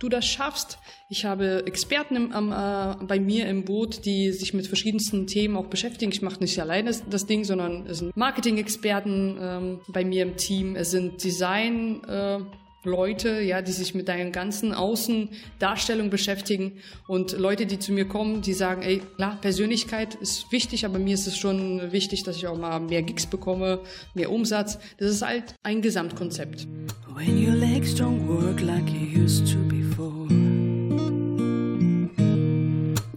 du 0.00 0.08
das 0.08 0.26
schaffst. 0.26 0.78
Ich 1.08 1.24
habe 1.24 1.66
Experten 1.66 2.16
im, 2.16 2.52
äh, 2.52 2.94
bei 3.06 3.20
mir 3.20 3.46
im 3.48 3.64
Boot, 3.64 4.04
die 4.04 4.32
sich 4.32 4.54
mit 4.54 4.66
verschiedensten 4.66 5.26
Themen 5.26 5.56
auch 5.56 5.66
beschäftigen. 5.66 6.12
Ich 6.12 6.22
mache 6.22 6.40
nicht 6.40 6.58
alleine 6.60 6.88
das, 6.88 7.08
das, 7.08 7.26
Ding, 7.26 7.44
sondern 7.44 7.86
es 7.86 7.98
sind 7.98 8.16
Marketing-Experten 8.16 9.38
ähm, 9.40 9.80
bei 9.88 10.04
mir 10.04 10.22
im 10.22 10.36
Team. 10.36 10.76
Es 10.76 10.90
sind 10.90 11.22
Design. 11.22 12.02
Äh, 12.04 12.40
Leute, 12.84 13.40
ja, 13.40 13.60
die 13.60 13.72
sich 13.72 13.94
mit 13.94 14.08
deinen 14.08 14.32
ganzen 14.32 14.72
Außendarstellung 14.72 16.08
beschäftigen 16.10 16.78
und 17.08 17.32
Leute, 17.32 17.66
die 17.66 17.78
zu 17.78 17.92
mir 17.92 18.06
kommen, 18.06 18.40
die 18.40 18.54
sagen, 18.54 18.82
ey, 18.82 19.02
klar, 19.16 19.38
Persönlichkeit 19.40 20.14
ist 20.14 20.50
wichtig, 20.50 20.84
aber 20.86 20.98
mir 20.98 21.14
ist 21.14 21.26
es 21.26 21.36
schon 21.36 21.92
wichtig, 21.92 22.22
dass 22.22 22.36
ich 22.36 22.46
auch 22.46 22.56
mal 22.56 22.80
mehr 22.80 23.02
Gigs 23.02 23.26
bekomme, 23.26 23.80
mehr 24.14 24.30
Umsatz. 24.30 24.78
Das 24.98 25.10
ist 25.10 25.22
halt 25.22 25.54
ein 25.62 25.82
Gesamtkonzept. 25.82 26.66
When 27.14 27.46
your 27.46 27.54
legs 27.54 27.94
don't 27.94 28.26
work 28.26 28.60
like 28.60 28.88
you 28.88 29.24
used 29.24 29.52
to 29.52 29.58
before 29.68 30.10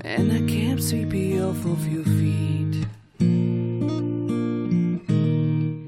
And 0.05 0.31
I 0.31 0.41
can't 0.45 0.81
sweep 0.81 1.13
you 1.13 1.43
off 1.43 1.65
of 1.65 1.87
your 1.87 2.03
feet 2.03 2.62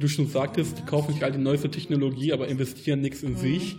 du 0.05 0.09
schon 0.09 0.27
sagtest, 0.27 0.77
die 0.77 0.83
kaufen 0.83 1.13
sich 1.13 1.23
all 1.23 1.31
die 1.31 1.37
neueste 1.37 1.69
Technologie, 1.69 2.31
aber 2.31 2.47
investieren 2.47 3.01
nichts 3.01 3.23
in 3.23 3.33
mhm. 3.33 3.37
sich, 3.37 3.77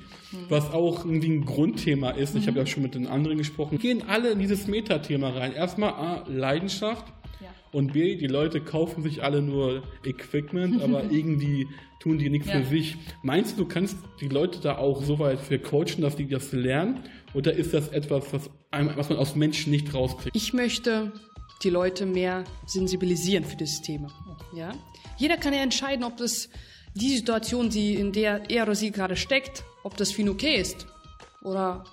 was 0.49 0.71
auch 0.73 1.05
irgendwie 1.05 1.31
ein 1.31 1.45
Grundthema 1.45 2.11
ist. 2.11 2.35
Mhm. 2.35 2.41
Ich 2.41 2.47
habe 2.49 2.59
ja 2.59 2.67
schon 2.67 2.83
mit 2.83 2.95
den 2.95 3.07
anderen 3.07 3.39
gesprochen. 3.39 3.79
Gehen 3.79 4.03
alle 4.07 4.31
in 4.31 4.39
dieses 4.39 4.67
Metathema 4.67 5.31
rein. 5.31 5.53
Erstmal 5.53 5.91
A, 5.91 6.25
Leidenschaft. 6.29 7.07
Ja. 7.41 7.49
Und 7.73 7.93
B, 7.93 8.17
die 8.17 8.27
Leute 8.27 8.61
kaufen 8.61 9.03
sich 9.03 9.23
alle 9.23 9.41
nur 9.43 9.83
Equipment, 10.05 10.83
aber 10.85 11.05
irgendwie 11.11 11.69
tun 12.01 12.19
die 12.19 12.29
nichts 12.29 12.49
ja. 12.49 12.61
für 12.61 12.65
sich. 12.65 12.97
Meinst 13.23 13.57
du, 13.59 13.65
du 13.65 13.69
kannst 13.69 13.97
die 14.21 14.29
Leute 14.29 14.61
da 14.61 14.79
auch 14.79 15.03
so 15.03 15.19
weit 15.19 15.41
für 15.41 15.59
coachen, 15.59 16.01
dass 16.01 16.17
die 16.17 16.29
das 16.29 16.53
lernen? 16.53 17.01
Oder 17.35 17.53
ist 17.55 17.75
das 17.75 17.89
etwas, 17.89 18.33
was, 18.33 18.51
was 18.71 19.09
man 19.09 19.19
aus 19.19 19.37
Menschen 19.37 19.71
nicht 19.71 19.93
rauskriegt? 19.95 20.35
Ich 20.35 20.53
möchte 20.53 21.13
die 21.63 21.71
Leute 21.71 22.07
mehr 22.07 22.45
sensibilisieren 22.67 23.45
für 23.45 23.57
das 23.57 23.81
Thema. 23.83 24.09
Ja? 24.55 24.73
Jeder 25.17 25.37
kann 25.37 25.53
ja 25.53 25.61
entscheiden, 25.61 26.05
ob 26.05 26.17
das 26.17 26.49
die 26.95 27.17
Situation, 27.17 27.69
die, 27.71 27.95
in 27.95 28.13
der 28.13 28.51
er 28.51 28.65
oder 28.65 28.75
sie 28.75 28.91
gerade 28.91 29.17
steckt, 29.17 29.65
ob 29.83 29.97
das 29.97 30.13
für 30.13 30.23
ihn 30.23 30.29
okay 30.29 30.57
ist. 30.57 30.87
Oder 31.43 31.85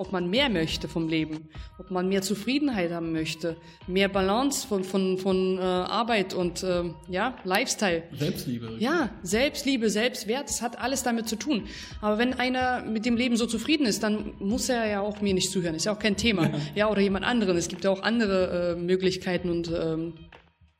ob 0.00 0.12
man 0.12 0.30
mehr 0.30 0.48
möchte 0.48 0.88
vom 0.88 1.08
Leben, 1.08 1.50
ob 1.78 1.90
man 1.90 2.08
mehr 2.08 2.22
Zufriedenheit 2.22 2.90
haben 2.90 3.12
möchte, 3.12 3.58
mehr 3.86 4.08
Balance 4.08 4.66
von, 4.66 4.82
von, 4.82 5.18
von 5.18 5.58
äh, 5.58 5.60
Arbeit 5.60 6.32
und 6.32 6.62
äh, 6.62 6.84
ja, 7.10 7.36
Lifestyle. 7.44 8.04
Selbstliebe. 8.12 8.68
Richtig? 8.68 8.82
Ja, 8.82 9.10
Selbstliebe, 9.22 9.90
Selbstwert, 9.90 10.48
das 10.48 10.62
hat 10.62 10.78
alles 10.78 11.02
damit 11.02 11.28
zu 11.28 11.36
tun. 11.36 11.66
Aber 12.00 12.16
wenn 12.16 12.32
einer 12.32 12.82
mit 12.82 13.04
dem 13.04 13.14
Leben 13.14 13.36
so 13.36 13.44
zufrieden 13.44 13.84
ist, 13.84 14.02
dann 14.02 14.32
muss 14.38 14.70
er 14.70 14.88
ja 14.88 15.00
auch 15.02 15.20
mir 15.20 15.34
nicht 15.34 15.50
zuhören. 15.50 15.74
Ist 15.74 15.84
ja 15.84 15.92
auch 15.92 15.98
kein 15.98 16.16
Thema. 16.16 16.44
Ja, 16.46 16.58
ja 16.74 16.90
oder 16.90 17.02
jemand 17.02 17.26
anderen. 17.26 17.58
Es 17.58 17.68
gibt 17.68 17.84
ja 17.84 17.90
auch 17.90 18.02
andere 18.02 18.76
äh, 18.78 18.80
Möglichkeiten 18.80 19.50
und 19.50 19.70
ähm, 19.70 20.14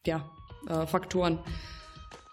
ja, 0.07 0.31
äh, 0.69 0.87
Faktoren. 0.87 1.39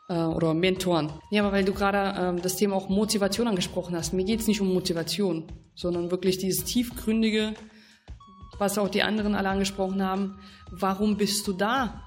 äh, 0.09 0.13
oder 0.13 0.53
Mentoren. 0.53 1.11
Ja, 1.31 1.43
aber 1.43 1.51
weil 1.51 1.65
du 1.65 1.73
gerade 1.73 2.37
äh, 2.37 2.41
das 2.41 2.55
Thema 2.55 2.75
auch 2.75 2.89
Motivation 2.89 3.47
angesprochen 3.47 3.95
hast. 3.95 4.13
Mir 4.13 4.23
geht 4.23 4.39
es 4.39 4.47
nicht 4.47 4.61
um 4.61 4.73
Motivation, 4.73 5.45
sondern 5.75 6.11
wirklich 6.11 6.37
dieses 6.37 6.63
tiefgründige, 6.63 7.53
was 8.57 8.77
auch 8.77 8.89
die 8.89 9.03
anderen 9.03 9.35
alle 9.35 9.49
angesprochen 9.49 10.01
haben. 10.03 10.39
Warum 10.71 11.17
bist 11.17 11.47
du 11.47 11.53
da? 11.53 12.03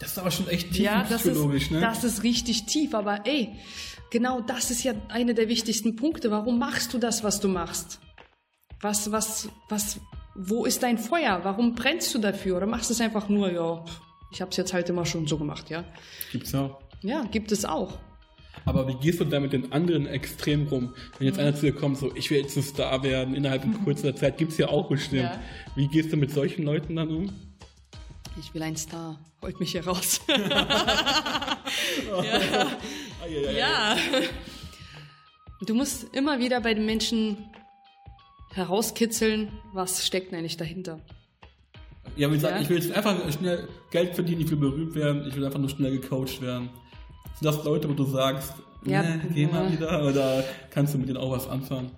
Das 0.00 0.12
ist 0.12 0.18
aber 0.18 0.30
schon 0.30 0.48
echt 0.48 0.72
tief 0.72 0.84
ja, 0.84 1.04
das 1.08 1.22
psychologisch, 1.22 1.64
ist, 1.64 1.70
ne? 1.72 1.80
Das 1.80 2.04
ist 2.04 2.22
richtig 2.22 2.66
tief, 2.66 2.94
aber 2.94 3.26
ey, 3.26 3.56
genau 4.10 4.40
das 4.40 4.70
ist 4.70 4.84
ja 4.84 4.92
einer 5.08 5.34
der 5.34 5.48
wichtigsten 5.48 5.96
Punkte. 5.96 6.30
Warum 6.30 6.58
machst 6.58 6.94
du 6.94 6.98
das, 6.98 7.24
was 7.24 7.40
du 7.40 7.48
machst? 7.48 8.00
Was, 8.80 9.10
was, 9.10 9.48
was, 9.68 9.98
wo 10.36 10.64
ist 10.64 10.84
dein 10.84 10.98
Feuer? 10.98 11.40
Warum 11.42 11.74
brennst 11.74 12.14
du 12.14 12.20
dafür? 12.20 12.56
Oder 12.58 12.66
machst 12.66 12.90
du 12.90 12.94
es 12.94 13.00
einfach 13.00 13.28
nur, 13.28 13.50
ja, 13.50 13.84
ich 14.30 14.40
habe 14.40 14.50
es 14.50 14.56
jetzt 14.56 14.72
halt 14.72 14.88
immer 14.88 15.06
schon 15.06 15.26
so 15.26 15.38
gemacht, 15.38 15.70
ja? 15.70 15.84
Gibt's 16.32 16.54
auch. 16.54 16.80
Ja, 17.02 17.24
gibt 17.24 17.52
es 17.52 17.64
auch. 17.64 17.98
Aber 18.64 18.88
wie 18.88 18.94
gehst 18.94 19.20
du 19.20 19.24
da 19.24 19.40
mit 19.40 19.52
den 19.52 19.72
anderen 19.72 20.06
extrem 20.06 20.66
rum? 20.66 20.94
Wenn 21.18 21.26
jetzt 21.26 21.36
mhm. 21.36 21.42
einer 21.42 21.54
zu 21.54 21.66
dir 21.66 21.72
kommt, 21.72 21.98
so, 21.98 22.14
ich 22.14 22.30
will 22.30 22.40
jetzt 22.40 22.56
ein 22.56 22.62
Star 22.62 23.02
werden, 23.02 23.34
innerhalb 23.34 23.62
von 23.62 23.84
kurzer 23.84 24.14
Zeit, 24.14 24.38
gibt 24.38 24.52
es 24.52 24.58
ja 24.58 24.68
auch 24.68 24.88
bestimmt. 24.88 25.22
Ja. 25.22 25.40
Wie 25.74 25.88
gehst 25.88 26.12
du 26.12 26.16
mit 26.16 26.30
solchen 26.30 26.64
Leuten 26.64 26.96
dann 26.96 27.08
um? 27.08 27.30
Ich 28.38 28.54
will 28.54 28.62
ein 28.62 28.76
Star. 28.76 29.18
Holt 29.42 29.58
mich 29.60 29.72
hier 29.72 29.86
raus. 29.86 30.20
ja. 30.28 30.66
ja. 33.50 33.96
Du 35.66 35.74
musst 35.74 36.14
immer 36.14 36.38
wieder 36.38 36.60
bei 36.60 36.74
den 36.74 36.86
Menschen 36.86 37.50
herauskitzeln, 38.52 39.50
was 39.72 40.06
steckt 40.06 40.32
eigentlich 40.34 40.56
dahinter. 40.56 41.00
Ja, 42.16 42.28
wie 42.30 42.34
gesagt, 42.34 42.54
ja. 42.56 42.62
ich 42.62 42.68
will 42.68 42.78
jetzt 42.78 42.92
einfach 42.92 43.16
schnell 43.32 43.68
Geld 43.90 44.14
verdienen, 44.14 44.42
ich 44.42 44.50
will 44.50 44.58
berühmt 44.58 44.94
werden, 44.94 45.26
ich 45.28 45.36
will 45.36 45.44
einfach 45.44 45.58
nur 45.58 45.68
schnell 45.68 45.98
gecoacht 45.98 46.40
werden. 46.40 46.70
Sind 47.40 47.44
das 47.44 47.64
Leute, 47.64 47.88
wo 47.88 47.92
du 47.92 48.04
sagst, 48.04 48.54
ja, 48.84 49.02
nee, 49.02 49.20
geh 49.34 49.46
mal 49.46 49.70
wieder, 49.72 50.04
oder 50.04 50.44
kannst 50.70 50.94
du 50.94 50.98
mit 50.98 51.08
denen 51.08 51.18
auch 51.18 51.30
was 51.30 51.48
anfangen? 51.48 51.90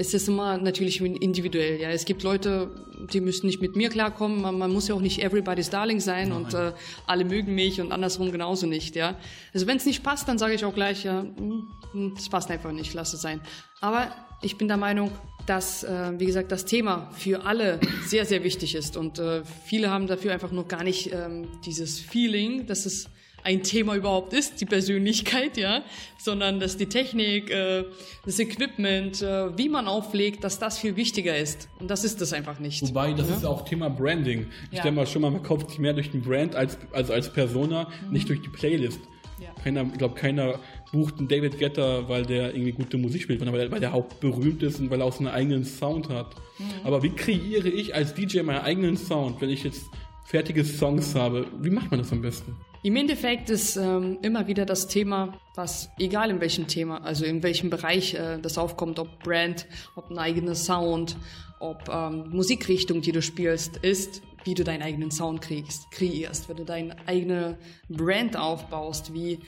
Es 0.00 0.14
ist 0.14 0.28
immer 0.28 0.56
natürlich 0.56 1.02
individuell. 1.02 1.78
Ja, 1.78 1.90
es 1.90 2.06
gibt 2.06 2.22
Leute, 2.22 2.70
die 3.12 3.20
müssen 3.20 3.46
nicht 3.46 3.60
mit 3.60 3.76
mir 3.76 3.90
klarkommen. 3.90 4.40
Man, 4.40 4.56
man 4.56 4.72
muss 4.72 4.88
ja 4.88 4.94
auch 4.94 5.00
nicht 5.00 5.22
everybody's 5.22 5.68
darling 5.68 6.00
sein 6.00 6.30
Nein. 6.30 6.38
und 6.38 6.54
äh, 6.54 6.72
alle 7.06 7.26
mögen 7.26 7.54
mich 7.54 7.82
und 7.82 7.92
andersrum 7.92 8.32
genauso 8.32 8.66
nicht. 8.66 8.96
Ja, 8.96 9.16
also 9.52 9.66
wenn 9.66 9.76
es 9.76 9.84
nicht 9.84 10.02
passt, 10.02 10.26
dann 10.26 10.38
sage 10.38 10.54
ich 10.54 10.64
auch 10.64 10.72
gleich, 10.72 11.04
ja, 11.04 11.20
es 11.20 11.38
hm, 11.38 11.68
hm, 11.92 12.14
passt 12.30 12.50
einfach 12.50 12.72
nicht, 12.72 12.94
lass 12.94 13.12
es 13.12 13.20
sein. 13.20 13.42
Aber 13.82 14.10
ich 14.40 14.56
bin 14.56 14.68
der 14.68 14.78
Meinung, 14.78 15.12
dass, 15.44 15.84
äh, 15.84 16.18
wie 16.18 16.24
gesagt, 16.24 16.50
das 16.50 16.64
Thema 16.64 17.10
für 17.12 17.44
alle 17.44 17.78
sehr, 18.06 18.24
sehr 18.24 18.42
wichtig 18.42 18.74
ist 18.74 18.96
und 18.96 19.18
äh, 19.18 19.42
viele 19.66 19.90
haben 19.90 20.06
dafür 20.06 20.32
einfach 20.32 20.50
noch 20.50 20.66
gar 20.66 20.82
nicht 20.82 21.12
ähm, 21.12 21.46
dieses 21.66 22.00
Feeling, 22.00 22.66
dass 22.66 22.86
es 22.86 23.10
ein 23.44 23.62
Thema 23.62 23.94
überhaupt 23.94 24.32
ist, 24.32 24.60
die 24.60 24.66
Persönlichkeit, 24.66 25.56
ja, 25.56 25.82
sondern 26.18 26.60
dass 26.60 26.76
die 26.76 26.86
Technik, 26.86 27.50
äh, 27.50 27.84
das 28.24 28.38
Equipment, 28.38 29.22
äh, 29.22 29.56
wie 29.56 29.68
man 29.68 29.86
auflegt, 29.86 30.44
dass 30.44 30.58
das 30.58 30.78
viel 30.78 30.96
wichtiger 30.96 31.36
ist. 31.36 31.68
Und 31.78 31.90
das 31.90 32.04
ist 32.04 32.20
das 32.20 32.32
einfach 32.32 32.58
nicht. 32.58 32.82
Wobei, 32.82 33.12
das 33.12 33.28
ja? 33.28 33.36
ist 33.36 33.44
auch 33.44 33.64
Thema 33.64 33.88
Branding. 33.88 34.46
Ich 34.70 34.78
ja. 34.78 34.82
denke 34.82 34.96
mal 35.00 35.06
schon 35.06 35.22
mal, 35.22 35.30
man 35.30 35.42
kauft 35.42 35.70
sich 35.70 35.78
mehr 35.78 35.92
durch 35.92 36.10
den 36.10 36.22
Brand 36.22 36.54
als, 36.54 36.78
also 36.92 37.12
als 37.12 37.32
Persona, 37.32 37.88
mhm. 38.06 38.12
nicht 38.12 38.28
durch 38.28 38.42
die 38.42 38.48
Playlist. 38.48 39.00
Ja. 39.40 39.48
Keiner, 39.62 39.84
ich 39.84 39.98
glaube, 39.98 40.14
keiner 40.14 40.58
bucht 40.92 41.18
einen 41.18 41.28
David 41.28 41.58
Getter, 41.58 42.08
weil 42.08 42.26
der 42.26 42.54
irgendwie 42.54 42.72
gute 42.72 42.98
Musik 42.98 43.22
spielt, 43.22 43.38
sondern 43.38 43.54
weil 43.54 43.62
der, 43.62 43.72
weil 43.72 43.80
der 43.80 43.94
auch 43.94 44.04
berühmt 44.04 44.62
ist 44.62 44.80
und 44.80 44.90
weil 44.90 45.00
er 45.00 45.06
auch 45.06 45.12
so 45.12 45.20
einen 45.20 45.28
eigenen 45.28 45.64
Sound 45.64 46.10
hat. 46.10 46.34
Mhm. 46.58 46.64
Aber 46.84 47.02
wie 47.02 47.10
kreiere 47.10 47.68
ich 47.68 47.94
als 47.94 48.14
DJ 48.14 48.42
meinen 48.42 48.60
eigenen 48.60 48.96
Sound, 48.96 49.40
wenn 49.40 49.48
ich 49.48 49.64
jetzt 49.64 49.84
fertige 50.24 50.64
Songs 50.64 51.14
habe? 51.14 51.46
Wie 51.60 51.70
macht 51.70 51.90
man 51.90 52.00
das 52.00 52.12
am 52.12 52.22
besten? 52.22 52.56
Im 52.82 52.96
Endeffekt 52.96 53.50
ist 53.50 53.76
ähm, 53.76 54.18
immer 54.22 54.46
wieder 54.46 54.64
das 54.64 54.88
Thema, 54.88 55.38
was 55.54 55.90
egal 55.98 56.30
in 56.30 56.40
welchem 56.40 56.66
Thema, 56.66 57.02
also 57.02 57.26
in 57.26 57.42
welchem 57.42 57.68
Bereich 57.68 58.14
äh, 58.14 58.38
das 58.40 58.56
aufkommt, 58.56 58.98
ob 58.98 59.22
Brand, 59.22 59.66
ob 59.96 60.10
ein 60.10 60.18
eigener 60.18 60.54
Sound, 60.54 61.16
ob 61.58 61.90
ähm, 61.90 62.30
Musikrichtung, 62.30 63.02
die 63.02 63.12
du 63.12 63.20
spielst, 63.20 63.76
ist, 63.78 64.22
wie 64.44 64.54
du 64.54 64.64
deinen 64.64 64.82
eigenen 64.82 65.10
Sound 65.10 65.42
kriegst, 65.42 65.90
kreierst, 65.90 66.48
wenn 66.48 66.56
du 66.56 66.64
deine 66.64 66.96
eigene 67.06 67.58
Brand 67.90 68.38
aufbaust, 68.38 69.12
wie 69.12 69.40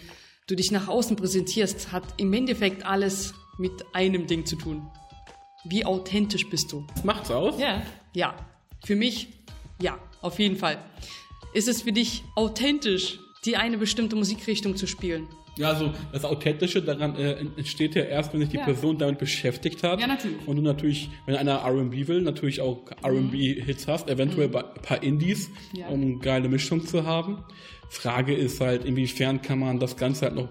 du 0.46 0.54
dich 0.54 0.70
nach 0.70 0.88
außen 0.88 1.16
präsentierst, 1.16 1.90
hat 1.90 2.04
im 2.18 2.34
Endeffekt 2.34 2.84
alles 2.84 3.32
mit 3.56 3.72
einem 3.94 4.26
Ding 4.26 4.44
zu 4.44 4.56
tun. 4.56 4.90
Wie 5.64 5.86
authentisch 5.86 6.50
bist 6.50 6.70
du? 6.72 6.86
Macht's 7.02 7.30
aus? 7.30 7.58
Ja, 7.58 7.82
ja. 8.14 8.34
Für 8.84 8.96
mich, 8.96 9.28
ja, 9.80 9.98
auf 10.22 10.38
jeden 10.38 10.56
Fall. 10.56 10.78
Ist 11.52 11.68
es 11.68 11.82
für 11.82 11.92
dich 11.92 12.24
authentisch, 12.34 13.18
die 13.44 13.56
eine 13.56 13.76
bestimmte 13.76 14.16
Musikrichtung 14.16 14.76
zu 14.76 14.86
spielen? 14.86 15.28
Ja, 15.58 15.68
also 15.68 15.92
das 16.12 16.24
Authentische 16.24 16.80
daran 16.80 17.14
äh, 17.16 17.32
entsteht 17.56 17.94
ja 17.94 18.04
erst, 18.04 18.32
wenn 18.32 18.40
sich 18.40 18.48
die 18.48 18.56
ja. 18.56 18.64
Person 18.64 18.96
damit 18.96 19.18
beschäftigt 19.18 19.82
hat. 19.82 20.00
Ja, 20.00 20.06
natürlich. 20.06 20.46
Und 20.46 20.56
du 20.56 20.62
natürlich, 20.62 21.10
wenn 21.26 21.36
einer 21.36 21.62
RB 21.62 22.08
will, 22.08 22.22
natürlich 22.22 22.62
auch 22.62 22.84
RB-Hits 23.04 23.86
hast, 23.86 24.08
eventuell 24.08 24.48
mhm. 24.48 24.56
ein 24.56 24.82
paar 24.82 25.02
Indies, 25.02 25.50
ja. 25.74 25.88
um 25.88 26.00
eine 26.00 26.16
geile 26.18 26.48
Mischung 26.48 26.86
zu 26.86 27.04
haben. 27.04 27.44
Frage 27.90 28.34
ist 28.34 28.62
halt, 28.62 28.86
inwiefern 28.86 29.42
kann 29.42 29.58
man 29.58 29.78
das 29.78 29.98
Ganze 29.98 30.26
halt 30.26 30.36
noch 30.36 30.48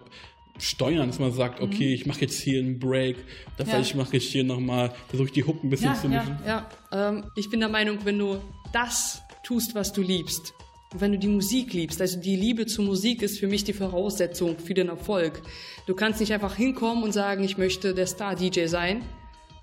steuern, 0.60 1.08
dass 1.08 1.18
man 1.18 1.32
sagt, 1.32 1.62
okay, 1.62 1.88
mhm. 1.88 1.94
ich 1.94 2.06
mache 2.06 2.22
jetzt 2.22 2.40
hier 2.40 2.60
einen 2.60 2.78
Break, 2.78 3.18
das 3.58 3.70
ja. 3.70 3.74
heißt, 3.76 3.90
ich 3.90 3.96
mache 3.96 4.14
jetzt 4.14 4.28
hier 4.28 4.44
nochmal, 4.44 4.94
versuche 5.08 5.30
ich 5.30 5.34
die 5.34 5.44
Hook 5.44 5.64
ein 5.64 5.70
bisschen 5.72 5.96
zu 5.96 6.10
mischen. 6.10 6.38
Ja, 6.46 6.70
ja. 6.92 7.10
Ähm, 7.10 7.24
ich 7.36 7.50
bin 7.50 7.60
der 7.60 7.70
Meinung, 7.70 7.98
wenn 8.04 8.20
du 8.20 8.38
das 8.72 9.24
tust, 9.44 9.76
was 9.76 9.94
du 9.94 10.02
liebst, 10.02 10.54
wenn 10.94 11.14
du 11.14 11.18
die 11.18 11.28
Musik 11.28 11.74
liebst, 11.74 12.02
also 12.02 12.20
die 12.20 12.36
Liebe 12.36 12.66
zur 12.66 12.86
Musik 12.86 13.22
ist 13.22 13.40
für 13.40 13.48
mich 13.48 13.64
die 13.64 13.74
Voraussetzung 13.74 14.60
für 14.60 14.74
den 14.74 14.90
Erfolg. 14.90 15.42
Du 15.86 15.96
kannst 15.96 16.20
nicht 16.20 16.34
einfach 16.34 16.56
hinkommen 16.56 17.04
und 17.04 17.14
sagen, 17.14 17.44
ich 17.44 17.58
möchte 17.58 17.94
der 17.94 18.08
Star-DJ 18.08 18.66
sein, 18.66 19.04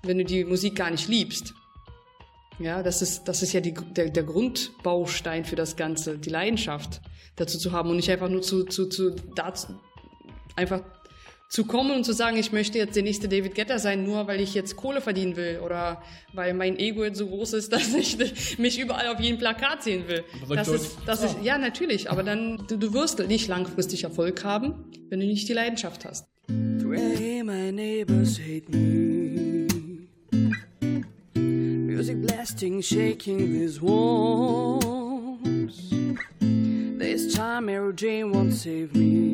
wenn 0.03 0.17
du 0.17 0.25
die 0.25 0.43
Musik 0.43 0.75
gar 0.75 0.89
nicht 0.89 1.07
liebst. 1.07 1.53
Ja, 2.57 2.83
das 2.83 3.01
ist, 3.01 3.23
das 3.25 3.41
ist 3.41 3.53
ja 3.53 3.61
die, 3.61 3.73
der, 3.73 4.09
der 4.09 4.23
Grundbaustein 4.23 5.45
für 5.45 5.55
das 5.55 5.75
Ganze, 5.75 6.17
die 6.17 6.29
Leidenschaft 6.29 7.01
dazu 7.35 7.57
zu 7.57 7.71
haben 7.71 7.89
und 7.89 7.95
nicht 7.95 8.11
einfach 8.11 8.27
nur 8.27 8.41
zu, 8.41 8.65
zu, 8.65 8.87
zu 8.87 9.11
dazu, 9.35 9.79
einfach 10.55 10.81
zu 11.49 11.65
kommen 11.65 11.91
und 11.91 12.03
zu 12.03 12.13
sagen, 12.13 12.37
ich 12.37 12.51
möchte 12.51 12.77
jetzt 12.77 12.95
der 12.95 13.01
nächste 13.01 13.27
David 13.27 13.55
Getter 13.55 13.79
sein, 13.79 14.03
nur 14.03 14.27
weil 14.27 14.39
ich 14.39 14.53
jetzt 14.53 14.75
Kohle 14.75 15.01
verdienen 15.01 15.35
will 15.35 15.59
oder 15.65 16.01
weil 16.31 16.53
mein 16.53 16.77
Ego 16.77 17.03
jetzt 17.03 17.17
so 17.17 17.27
groß 17.27 17.53
ist, 17.53 17.73
dass 17.73 17.93
ich 17.93 18.59
mich 18.59 18.79
überall 18.79 19.07
auf 19.07 19.19
jedem 19.19 19.39
Plakat 19.39 19.83
sehen 19.83 20.07
will. 20.07 20.23
Das 20.47 20.67
ist, 20.67 20.97
das 21.07 21.23
ist, 21.23 21.37
ja, 21.43 21.57
natürlich, 21.57 22.11
aber 22.11 22.21
dann, 22.21 22.63
du, 22.67 22.77
du 22.77 22.93
wirst 22.93 23.19
nicht 23.27 23.47
langfristig 23.47 24.03
Erfolg 24.03 24.43
haben, 24.43 24.85
wenn 25.09 25.19
du 25.19 25.25
nicht 25.25 25.49
die 25.49 25.53
Leidenschaft 25.53 26.05
hast. 26.05 26.27
Pray 26.47 27.43
my 27.43 27.71
neighbors 27.71 28.37
hate 28.39 28.69
me. 28.69 29.67
Music 31.35 32.21
blasting, 32.21 32.81
shaking 32.81 33.39
these 33.39 33.81
walls. 33.81 34.85
This 36.39 37.33
time 37.33 37.65
Mary 37.65 37.93
Jane 37.93 38.31
won't 38.31 38.53
save 38.53 38.95
me. 38.95 39.29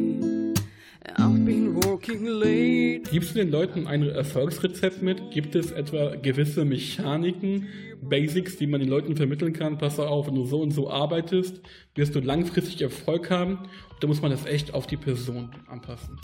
Gibst 2.05 3.31
du 3.31 3.39
den 3.39 3.49
Leuten 3.49 3.87
ein 3.87 4.07
Erfolgsrezept 4.07 5.01
mit? 5.01 5.31
Gibt 5.31 5.55
es 5.55 5.71
etwa 5.71 6.13
gewisse 6.15 6.63
Mechaniken, 6.63 7.67
Basics, 8.01 8.57
die 8.57 8.67
man 8.67 8.79
den 8.79 8.89
Leuten 8.89 9.15
vermitteln 9.15 9.53
kann? 9.53 9.79
Pass 9.79 9.99
auf, 9.99 10.27
wenn 10.27 10.35
du 10.35 10.45
so 10.45 10.61
und 10.61 10.69
so 10.71 10.87
arbeitest, 10.89 11.61
wirst 11.95 12.13
du 12.13 12.19
langfristig 12.19 12.79
Erfolg 12.81 13.31
haben. 13.31 13.67
Da 14.01 14.07
muss 14.07 14.21
man 14.21 14.29
das 14.29 14.45
echt 14.45 14.73
auf 14.73 14.85
die 14.85 14.97
Person 14.97 15.49
anpassen. 15.67 16.19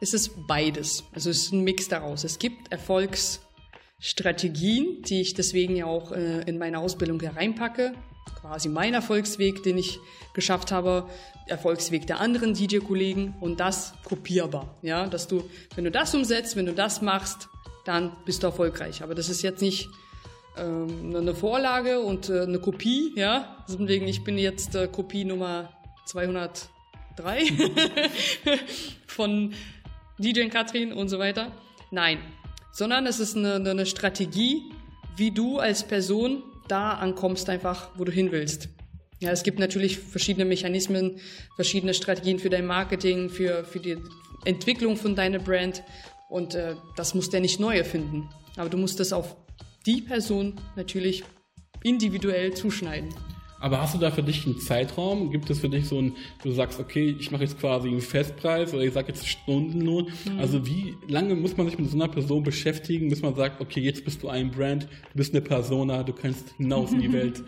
Es 0.00 0.12
ist 0.12 0.32
beides. 0.46 1.04
Also 1.12 1.30
es 1.30 1.44
ist 1.44 1.52
ein 1.52 1.62
Mix 1.64 1.88
daraus. 1.88 2.24
Es 2.24 2.38
gibt 2.38 2.70
Erfolgsstrategien, 2.70 5.00
die 5.02 5.22
ich 5.22 5.32
deswegen 5.34 5.74
ja 5.74 5.86
auch 5.86 6.12
äh, 6.12 6.42
in 6.42 6.58
meine 6.58 6.78
Ausbildung 6.80 7.18
hereinpacke 7.20 7.94
quasi 8.40 8.68
mein 8.68 8.94
Erfolgsweg, 8.94 9.62
den 9.62 9.78
ich 9.78 9.98
geschafft 10.34 10.72
habe, 10.72 11.08
Erfolgsweg 11.46 12.06
der 12.06 12.20
anderen 12.20 12.54
DJ-Kollegen 12.54 13.34
und 13.40 13.60
das 13.60 13.94
kopierbar. 14.04 14.76
Ja, 14.82 15.06
dass 15.06 15.26
du, 15.26 15.42
wenn 15.74 15.84
du 15.84 15.90
das 15.90 16.14
umsetzt, 16.14 16.56
wenn 16.56 16.66
du 16.66 16.74
das 16.74 17.02
machst, 17.02 17.48
dann 17.84 18.16
bist 18.24 18.42
du 18.42 18.48
erfolgreich. 18.48 19.02
Aber 19.02 19.14
das 19.14 19.28
ist 19.28 19.42
jetzt 19.42 19.62
nicht 19.62 19.88
ähm, 20.56 21.14
eine 21.16 21.34
Vorlage 21.34 22.00
und 22.00 22.28
äh, 22.28 22.42
eine 22.42 22.58
Kopie. 22.58 23.12
Ja, 23.16 23.64
deswegen 23.68 24.06
ich 24.06 24.24
bin 24.24 24.38
jetzt 24.38 24.74
äh, 24.74 24.88
Kopie 24.88 25.24
Nummer 25.24 25.70
203 26.06 26.68
von 29.06 29.54
DJ 30.18 30.48
Katrin 30.48 30.92
und 30.92 31.08
so 31.08 31.18
weiter. 31.18 31.52
Nein, 31.90 32.18
sondern 32.72 33.06
es 33.06 33.20
ist 33.20 33.36
eine, 33.36 33.54
eine 33.54 33.86
Strategie, 33.86 34.70
wie 35.16 35.30
du 35.30 35.58
als 35.58 35.82
Person 35.84 36.42
da 36.68 36.92
ankommst, 36.92 37.48
einfach, 37.48 37.90
wo 37.96 38.04
du 38.04 38.12
hin 38.12 38.30
willst. 38.32 38.68
Ja, 39.20 39.30
es 39.30 39.42
gibt 39.42 39.58
natürlich 39.58 39.98
verschiedene 39.98 40.44
Mechanismen, 40.44 41.18
verschiedene 41.56 41.92
Strategien 41.92 42.38
für 42.38 42.50
dein 42.50 42.66
Marketing, 42.66 43.30
für, 43.30 43.64
für 43.64 43.80
die 43.80 43.96
Entwicklung 44.44 44.96
von 44.96 45.16
deiner 45.16 45.40
Brand. 45.40 45.82
Und 46.28 46.54
äh, 46.54 46.74
das 46.96 47.14
musst 47.14 47.32
du 47.32 47.38
ja 47.38 47.40
nicht 47.40 47.58
neu 47.58 47.76
erfinden. 47.76 48.28
Aber 48.56 48.68
du 48.68 48.76
musst 48.76 49.00
das 49.00 49.12
auf 49.12 49.36
die 49.86 50.02
Person 50.02 50.54
natürlich 50.76 51.24
individuell 51.82 52.54
zuschneiden. 52.54 53.12
Aber 53.60 53.80
hast 53.80 53.94
du 53.94 53.98
da 53.98 54.10
für 54.10 54.22
dich 54.22 54.46
einen 54.46 54.58
Zeitraum? 54.58 55.30
Gibt 55.30 55.50
es 55.50 55.60
für 55.60 55.68
dich 55.68 55.86
so 55.86 56.00
ein, 56.00 56.14
du 56.42 56.52
sagst, 56.52 56.78
okay, 56.78 57.16
ich 57.18 57.30
mache 57.30 57.42
jetzt 57.42 57.58
quasi 57.58 57.88
einen 57.88 58.00
Festpreis 58.00 58.72
oder 58.72 58.84
ich 58.84 58.92
sage 58.92 59.08
jetzt 59.08 59.26
Stundenlohn? 59.26 60.06
Mhm. 60.24 60.38
Also 60.38 60.66
wie 60.66 60.96
lange 61.08 61.34
muss 61.34 61.56
man 61.56 61.68
sich 61.68 61.78
mit 61.78 61.90
so 61.90 61.96
einer 61.96 62.08
Person 62.08 62.42
beschäftigen, 62.42 63.08
bis 63.08 63.22
man 63.22 63.34
sagt, 63.34 63.60
okay, 63.60 63.80
jetzt 63.80 64.04
bist 64.04 64.22
du 64.22 64.28
ein 64.28 64.50
Brand, 64.50 64.84
du 64.84 65.16
bist 65.16 65.34
eine 65.34 65.42
Persona, 65.42 66.02
du 66.02 66.12
kannst 66.12 66.54
hinaus 66.56 66.92
in 66.92 67.00
die 67.00 67.12
Welt? 67.12 67.42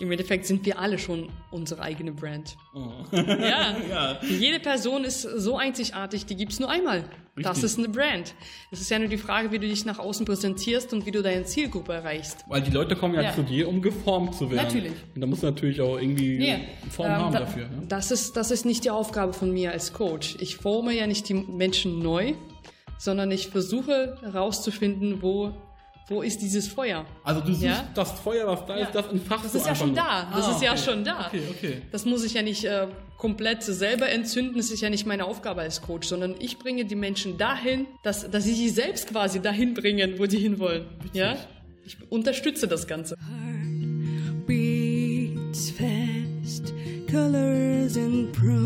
Im 0.00 0.10
Endeffekt 0.10 0.46
sind 0.46 0.64
wir 0.64 0.78
alle 0.78 0.98
schon 0.98 1.28
unsere 1.50 1.82
eigene 1.82 2.12
Brand. 2.12 2.56
Oh. 2.74 3.04
ja. 3.12 3.76
ja. 3.90 4.18
Jede 4.22 4.58
Person 4.58 5.04
ist 5.04 5.22
so 5.22 5.58
einzigartig, 5.58 6.24
die 6.26 6.36
gibt 6.36 6.52
es 6.52 6.60
nur 6.60 6.70
einmal. 6.70 7.04
Richtig. 7.36 7.44
Das 7.44 7.62
ist 7.62 7.78
eine 7.78 7.88
Brand. 7.88 8.34
Es 8.70 8.80
ist 8.80 8.90
ja 8.90 8.98
nur 8.98 9.08
die 9.08 9.18
Frage, 9.18 9.52
wie 9.52 9.58
du 9.58 9.66
dich 9.66 9.84
nach 9.84 9.98
außen 9.98 10.26
präsentierst 10.26 10.92
und 10.92 11.06
wie 11.06 11.10
du 11.10 11.22
deine 11.22 11.44
Zielgruppe 11.44 11.92
erreichst. 11.92 12.44
Weil 12.48 12.62
die 12.62 12.70
Leute 12.70 12.96
kommen 12.96 13.14
ja, 13.14 13.22
ja. 13.22 13.34
zu 13.34 13.42
dir, 13.42 13.68
um 13.68 13.82
geformt 13.82 14.34
zu 14.34 14.50
werden. 14.50 14.64
Natürlich. 14.64 14.92
Und 15.14 15.20
da 15.20 15.26
musst 15.26 15.42
du 15.42 15.46
natürlich 15.46 15.80
auch 15.80 15.98
irgendwie 15.98 16.38
nee, 16.38 16.68
Form 16.90 17.06
ähm, 17.06 17.16
haben 17.16 17.32
da, 17.32 17.40
dafür. 17.40 17.68
Ne? 17.68 17.82
Das, 17.88 18.10
ist, 18.10 18.36
das 18.36 18.50
ist 18.50 18.64
nicht 18.64 18.84
die 18.84 18.90
Aufgabe 18.90 19.32
von 19.32 19.52
mir 19.52 19.72
als 19.72 19.92
Coach. 19.92 20.36
Ich 20.40 20.56
forme 20.56 20.92
ja 20.92 21.06
nicht 21.06 21.28
die 21.28 21.34
Menschen 21.34 22.00
neu, 22.00 22.34
sondern 22.98 23.30
ich 23.30 23.48
versuche 23.48 24.18
herauszufinden, 24.22 25.22
wo 25.22 25.54
wo 26.10 26.22
ist 26.22 26.42
dieses 26.42 26.66
Feuer? 26.66 27.06
Also 27.22 27.40
du 27.40 27.54
siehst 27.54 27.62
ja? 27.62 27.88
das 27.94 28.10
Feuer, 28.18 28.44
was 28.44 28.66
da 28.66 28.76
ja. 28.76 28.86
ist, 28.86 28.94
das 28.94 29.06
entfachst 29.06 29.44
Das 29.44 29.54
ist 29.54 29.66
ja 29.66 29.74
schon 29.76 29.94
da. 29.94 30.28
Das 30.34 30.48
ah, 30.48 30.50
ist 30.50 30.62
ja 30.62 30.76
schon 30.76 31.04
da. 31.04 31.26
Okay, 31.28 31.42
okay. 31.48 31.82
Das 31.92 32.04
muss 32.04 32.24
ich 32.24 32.34
ja 32.34 32.42
nicht 32.42 32.64
äh, 32.64 32.88
komplett 33.16 33.62
selber 33.62 34.08
entzünden. 34.08 34.56
Das 34.56 34.72
ist 34.72 34.80
ja 34.80 34.90
nicht 34.90 35.06
meine 35.06 35.24
Aufgabe 35.24 35.60
als 35.60 35.82
Coach, 35.82 36.08
sondern 36.08 36.34
ich 36.40 36.58
bringe 36.58 36.84
die 36.84 36.96
Menschen 36.96 37.38
dahin, 37.38 37.86
dass, 38.02 38.28
dass 38.28 38.42
sie 38.42 38.54
sich 38.54 38.74
selbst 38.74 39.08
quasi 39.08 39.40
dahin 39.40 39.72
bringen, 39.72 40.18
wo 40.18 40.26
sie 40.26 40.38
hinwollen. 40.38 40.86
Ja? 41.12 41.36
Ich 41.86 41.96
unterstütze 42.10 42.66
das 42.66 42.88
Ganze. 42.88 43.16
Beats 44.48 45.70
fast, 45.70 46.74
colors 47.08 47.96
and 47.96 48.32
promises, 48.32 48.58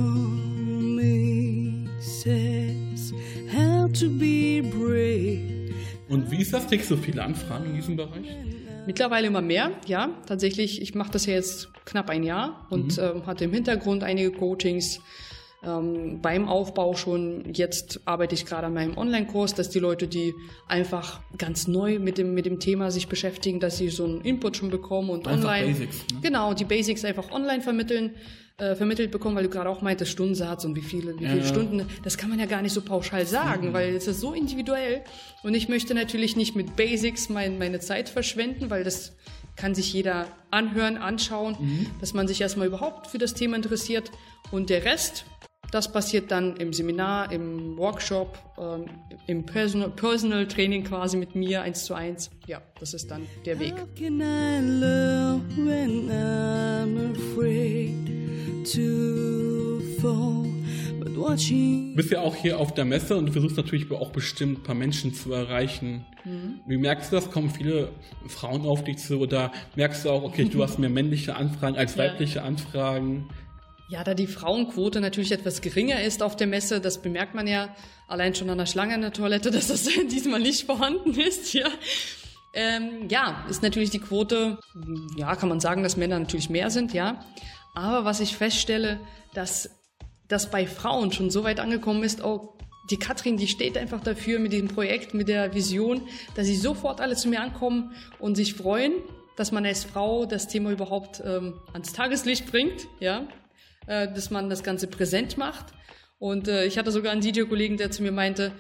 how 3.53 3.87
to 3.93 4.09
be 4.09 4.63
brave. 4.63 5.54
Und 6.09 6.31
wie 6.31 6.41
ist 6.41 6.53
das? 6.53 6.67
Kriegst 6.67 6.91
du 6.91 6.97
viele 6.97 7.23
Anfragen 7.23 7.67
in 7.67 7.75
diesem 7.75 7.97
Bereich? 7.97 8.27
Mittlerweile 8.87 9.29
immer 9.29 9.41
mehr, 9.41 9.73
ja. 9.87 10.11
Tatsächlich, 10.27 10.83
ich 10.83 10.95
mache 10.95 11.11
das 11.13 11.27
ja 11.27 11.35
jetzt 11.35 11.73
knapp 11.85 12.11
ein 12.11 12.23
Jahr 12.23 12.67
und 12.71 12.97
mhm. 12.99 13.03
ähm, 13.03 13.27
hatte 13.27 13.45
im 13.45 13.53
Hintergrund 13.53 14.05
einige 14.05 14.33
Coachings 14.33 15.01
ähm, 15.67 16.21
beim 16.21 16.49
Aufbau 16.49 16.95
schon. 16.95 17.53
Jetzt 17.53 18.01
arbeite 18.05 18.35
ich 18.35 18.47
gerade 18.47 18.67
an 18.67 18.75
meinem 18.75 18.97
Online-Kurs, 18.97 19.55
dass 19.55 19.71
die 19.71 19.79
Leute, 19.79 20.07
die 20.09 20.35
einfach 20.69 21.21
ganz 21.39 21.67
neu 21.67 21.99
mit 21.99 22.19
dem, 22.19 22.35
mit 22.35 22.47
dem 22.47 22.61
Thema 22.61 22.91
sich 22.91 23.09
beschäftigen, 23.09 23.61
dass 23.61 23.77
sie 23.77 23.89
so 23.89 24.05
einen 24.05 24.21
Input 24.23 24.57
schon 24.57 24.71
bekommen 24.71 25.11
und 25.11 25.27
einfach 25.27 25.49
online. 25.49 25.73
Basics, 25.73 26.05
ne? 26.13 26.21
Genau, 26.23 26.55
die 26.55 26.65
Basics 26.65 27.05
einfach 27.05 27.31
online 27.31 27.63
vermitteln 27.63 28.15
äh, 28.57 28.77
vermittelt 28.77 29.11
bekommen, 29.11 29.35
weil 29.35 29.45
du 29.45 29.51
gerade 29.51 29.69
auch 29.69 29.83
meintest, 29.83 30.13
Stundensatz 30.13 30.65
und 30.65 30.77
wie 30.77 30.81
viele, 30.81 31.15
wie 31.19 31.27
viele 31.27 31.41
ja. 31.41 31.45
Stunden, 31.45 31.87
das 32.05 32.17
kann 32.17 32.31
man 32.31 32.39
ja 32.39 32.47
gar 32.47 32.63
nicht 32.63 32.73
so 32.73 32.83
pauschal 32.83 33.27
sagen, 33.27 33.71
mhm. 33.71 33.73
weil 33.73 33.97
es 33.97 34.07
ist 34.07 34.21
so 34.21 34.33
individuell. 34.33 35.03
Und 35.43 35.55
ich 35.55 35.69
möchte 35.69 35.93
natürlich 35.95 36.37
nicht 36.37 36.55
mit 36.55 36.77
Basics 36.77 37.29
mein, 37.29 37.59
meine 37.59 37.81
Zeit 37.81 38.09
verschwenden, 38.09 38.71
weil 38.71 38.85
das 38.85 39.17
kann 39.57 39.75
sich 39.75 39.93
jeder 39.93 40.29
anhören, 40.51 40.97
anschauen, 40.97 41.57
mhm. 41.59 41.87
dass 42.01 42.15
man 42.15 42.29
sich 42.29 42.41
erstmal 42.41 42.69
überhaupt 42.69 43.09
für 43.09 43.19
das 43.19 43.35
Thema 43.35 43.57
interessiert. 43.57 44.11
Und 44.51 44.71
der 44.71 44.85
Rest, 44.85 45.25
das 45.75 45.91
passiert 45.91 46.31
dann 46.31 46.57
im 46.57 46.73
Seminar, 46.73 47.33
im 47.33 47.77
Workshop, 47.77 48.39
ähm, 48.59 48.87
im 49.27 49.45
Personal, 49.45 49.91
Personal 49.91 50.47
Training 50.47 50.85
quasi 50.85 51.17
mit 51.17 51.35
mir 51.35 51.63
eins 51.63 51.85
zu 51.85 51.95
eins. 51.95 52.31
Ja, 52.47 52.63
das 52.79 52.95
ist 52.95 53.11
dann 53.11 53.27
der 53.45 53.59
Weg. 53.59 53.73
How 53.73 53.89
can 53.97 54.21
I 54.21 54.61
love 54.81 55.43
when 55.57 56.11
I'm 56.11 57.11
afraid? 57.11 58.25
to 58.65 59.81
fall. 60.01 60.47
But 60.99 61.17
watching 61.17 61.91
du 61.91 61.97
bist 61.97 62.11
ja 62.11 62.21
auch 62.21 62.35
hier 62.35 62.59
auf 62.59 62.73
der 62.73 62.85
Messe 62.85 63.17
und 63.17 63.27
du 63.27 63.33
versuchst 63.33 63.57
natürlich 63.57 63.91
auch 63.91 64.11
bestimmt 64.11 64.61
ein 64.61 64.63
paar 64.63 64.75
Menschen 64.75 65.13
zu 65.13 65.33
erreichen. 65.33 66.07
Mhm. 66.25 66.61
Wie 66.67 66.79
merkst 66.79 67.13
du 67.13 67.17
das? 67.17 67.31
Kommen 67.31 67.51
viele 67.51 67.91
Frauen 68.27 68.63
auf 68.63 68.85
dich 68.85 68.99
zu 68.99 69.19
oder 69.19 69.53
merkst 69.77 70.05
du 70.05 70.11
auch, 70.11 70.23
okay, 70.23 70.45
du 70.47 70.63
hast 70.63 70.79
mehr 70.79 70.91
männliche 70.91 71.37
Anfragen 71.37 71.77
als 71.77 71.99
weibliche 71.99 72.37
ja. 72.37 72.45
Anfragen? 72.45 73.29
Ja, 73.89 74.03
da 74.03 74.15
die 74.15 74.27
Frauenquote 74.27 75.01
natürlich 75.01 75.33
etwas 75.33 75.61
geringer 75.61 76.03
ist 76.03 76.23
auf 76.23 76.37
der 76.37 76.47
Messe, 76.47 76.81
das 76.81 77.03
bemerkt 77.03 77.35
man 77.35 77.47
ja 77.47 77.75
allein 78.09 78.35
schon 78.35 78.49
an 78.49 78.59
der 78.59 78.67
Schlange 78.67 78.95
in 78.95 79.03
der 79.03 79.13
Toilette, 79.13 79.51
dass 79.53 79.69
das 79.69 79.85
diesmal 80.11 80.41
nicht 80.41 80.65
vorhanden 80.65 81.19
ist, 81.19 81.53
ja. 81.55 81.69
Ähm, 82.57 83.09
ja, 83.09 83.45
ist 83.51 83.63
natürlich 83.63 83.91
die 83.91 83.99
Quote, 83.99 84.59
ja, 85.17 85.35
kann 85.35 85.49
man 85.49 85.59
sagen, 85.59 85.83
dass 85.83 85.97
Männer 85.97 86.19
natürlich 86.19 86.51
mehr 86.51 86.71
sind, 86.71 86.95
ja. 86.95 87.25
Aber 87.75 88.05
was 88.05 88.21
ich 88.21 88.37
feststelle, 88.37 89.01
dass 89.35 89.69
das 90.29 90.51
bei 90.51 90.67
Frauen 90.67 91.11
schon 91.13 91.31
so 91.31 91.43
weit 91.43 91.59
angekommen 91.59 92.05
ist, 92.05 92.25
oh, 92.25 92.57
die 92.91 92.99
Katrin, 92.99 93.37
die 93.37 93.49
steht 93.49 93.77
einfach 93.77 94.01
dafür 94.01 94.39
mit 94.39 94.53
diesem 94.53 94.69
Projekt, 94.69 95.15
mit 95.15 95.29
der 95.29 95.55
Vision, 95.55 96.03
dass 96.37 96.47
sie 96.47 96.57
sofort 96.57 97.01
alle 97.01 97.17
zu 97.17 97.29
mir 97.29 97.41
ankommen 97.41 97.93
und 98.19 98.37
sich 98.37 98.55
freuen, 98.55 98.93
dass 99.37 99.53
man 99.53 99.67
als 99.67 99.85
Frau 99.85 100.27
das 100.27 100.49
Thema 100.49 100.71
überhaupt 100.71 101.23
ähm, 101.25 101.55
ans 101.73 101.93
Tageslicht 101.93 102.47
bringt, 102.51 102.87
ja, 103.01 103.27
äh, 103.87 104.09
dass 104.13 104.31
man 104.31 104.51
das 104.51 104.63
Ganze 104.63 104.87
präsent 104.87 105.37
macht. 105.37 105.67
Und 106.19 106.49
äh, 106.49 106.65
ich 106.65 106.79
hatte 106.79 106.91
sogar 106.93 107.13
einen 107.13 107.21
DJ-Kollegen, 107.21 107.77
der 107.77 107.91
zu 107.91 108.03
mir 108.03 108.13
meinte, 108.13 108.53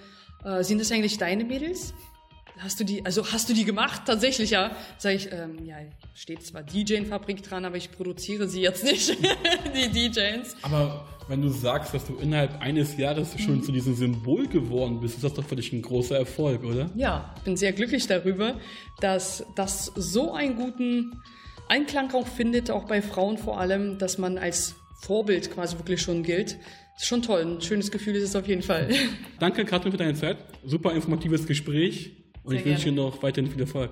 äh, 0.44 0.62
sind 0.62 0.80
das 0.80 0.92
eigentlich 0.92 1.18
deine 1.18 1.44
Mädels? 1.44 1.94
Hast 2.58 2.78
du 2.78 2.84
die, 2.84 3.04
also 3.04 3.26
hast 3.32 3.48
du 3.48 3.54
die 3.54 3.64
gemacht? 3.64 4.02
Tatsächlich, 4.06 4.50
ja. 4.50 4.76
Sag 4.96 5.14
ich, 5.14 5.32
ähm, 5.32 5.64
ja, 5.64 5.76
steht 6.14 6.44
zwar 6.44 6.62
DJ-Fabrik 6.62 7.42
dran, 7.42 7.64
aber 7.64 7.76
ich 7.76 7.90
produziere 7.90 8.48
sie 8.48 8.60
jetzt 8.60 8.84
nicht, 8.84 9.16
die 9.74 9.88
DJs. 10.10 10.56
Aber 10.62 11.08
wenn 11.26 11.42
du 11.42 11.48
sagst, 11.48 11.94
dass 11.94 12.06
du 12.06 12.16
innerhalb 12.16 12.60
eines 12.60 12.96
Jahres 12.96 13.34
schon 13.40 13.56
mhm. 13.56 13.62
zu 13.64 13.72
diesem 13.72 13.96
Symbol 13.96 14.46
geworden 14.46 15.00
bist, 15.00 15.16
ist 15.16 15.24
das 15.24 15.34
doch 15.34 15.44
für 15.44 15.56
dich 15.56 15.72
ein 15.72 15.82
großer 15.82 16.16
Erfolg, 16.16 16.62
oder? 16.62 16.90
Ja, 16.94 17.34
ich 17.38 17.42
bin 17.42 17.56
sehr 17.56 17.72
glücklich 17.72 18.06
darüber, 18.06 18.60
dass 19.00 19.44
das 19.56 19.86
so 19.96 20.32
einen 20.32 20.54
guten 20.54 21.20
Einklang 21.68 22.14
auch 22.14 22.26
findet, 22.26 22.70
auch 22.70 22.84
bei 22.84 23.02
Frauen 23.02 23.36
vor 23.36 23.58
allem, 23.58 23.98
dass 23.98 24.18
man 24.18 24.38
als 24.38 24.76
Vorbild 25.00 25.50
quasi 25.50 25.76
wirklich 25.76 26.00
schon 26.00 26.22
gilt. 26.22 26.58
Ist 26.96 27.06
schon 27.06 27.22
toll. 27.22 27.42
Ein 27.42 27.60
schönes 27.60 27.90
Gefühl 27.90 28.14
ist 28.16 28.22
es 28.24 28.36
auf 28.36 28.46
jeden 28.46 28.62
Fall. 28.62 28.88
Danke, 29.40 29.64
Katrin, 29.64 29.92
für 29.92 29.98
deine 29.98 30.14
Zeit. 30.14 30.38
Super 30.64 30.92
informatives 30.92 31.46
Gespräch. 31.46 32.12
Und 32.44 32.50
Sehr 32.50 32.60
ich 32.60 32.66
wünsche 32.66 32.84
dir 32.90 32.92
noch 32.92 33.22
weiterhin 33.22 33.50
viel 33.50 33.60
Erfolg. 33.60 33.90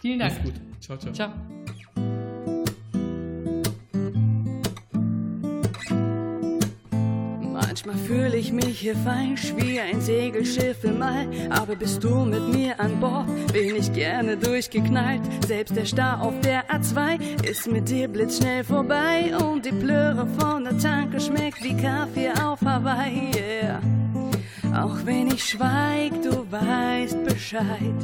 Vielen 0.00 0.18
Dank. 0.18 0.34
Mach's 0.34 0.44
gut. 0.44 0.54
Ciao, 0.80 0.98
ciao. 0.98 1.12
Ciao. 1.12 1.55
Manchmal 7.86 8.06
fühle 8.06 8.36
ich 8.36 8.52
mich 8.52 8.80
hier 8.80 8.96
falsch 8.96 9.54
wie 9.56 9.78
ein 9.78 10.00
Segelschiff 10.00 10.82
im 10.82 11.00
All. 11.00 11.28
Aber 11.50 11.76
bist 11.76 12.02
du 12.02 12.24
mit 12.24 12.42
mir 12.48 12.80
an 12.80 12.98
Bord, 12.98 13.28
bin 13.52 13.76
ich 13.76 13.92
gerne 13.92 14.36
durchgeknallt. 14.36 15.20
Selbst 15.46 15.76
der 15.76 15.84
Star 15.84 16.20
auf 16.20 16.34
der 16.40 16.68
A2 16.68 17.44
ist 17.48 17.70
mit 17.70 17.88
dir 17.88 18.08
blitzschnell 18.08 18.64
vorbei. 18.64 19.32
Und 19.36 19.66
die 19.66 19.70
Plöre 19.70 20.26
von 20.36 20.64
der 20.64 20.76
Tanke 20.78 21.20
schmeckt 21.20 21.62
wie 21.62 21.76
Kaffee 21.76 22.30
auf 22.42 22.60
Hawaii. 22.62 23.30
Yeah. 23.36 23.95
Auch 24.76 25.06
wenn 25.06 25.28
ich 25.28 25.42
schweig, 25.42 26.12
du 26.22 26.44
weißt 26.50 27.24
Bescheid. 27.24 27.94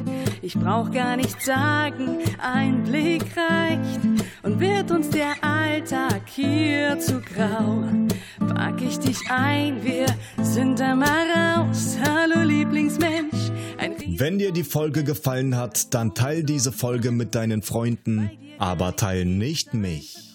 Ich 0.40 0.54
brauch 0.54 0.90
gar 0.90 1.16
nichts 1.16 1.44
sagen, 1.44 2.18
ein 2.38 2.82
Blick 2.84 3.24
reicht. 3.36 4.00
Und 4.42 4.58
wird 4.58 4.90
uns 4.90 5.10
der 5.10 5.34
Alltag 5.42 6.22
hier 6.26 6.98
zu 6.98 7.20
grau, 7.20 7.84
pack 8.54 8.80
ich 8.80 8.98
dich 8.98 9.18
ein, 9.30 9.84
wir 9.84 10.06
sind 10.42 10.80
einmal 10.80 11.26
raus. 11.30 11.98
Hallo 12.02 12.42
Lieblingsmensch. 12.42 13.52
Wenn 14.16 14.38
dir 14.38 14.52
die 14.52 14.64
Folge 14.64 15.04
gefallen 15.04 15.56
hat, 15.56 15.92
dann 15.92 16.14
teil 16.14 16.42
diese 16.42 16.72
Folge 16.72 17.10
mit 17.10 17.34
deinen 17.34 17.62
Freunden, 17.62 18.30
aber 18.58 18.96
teil 18.96 19.26
nicht 19.26 19.74
mich. 19.74 20.31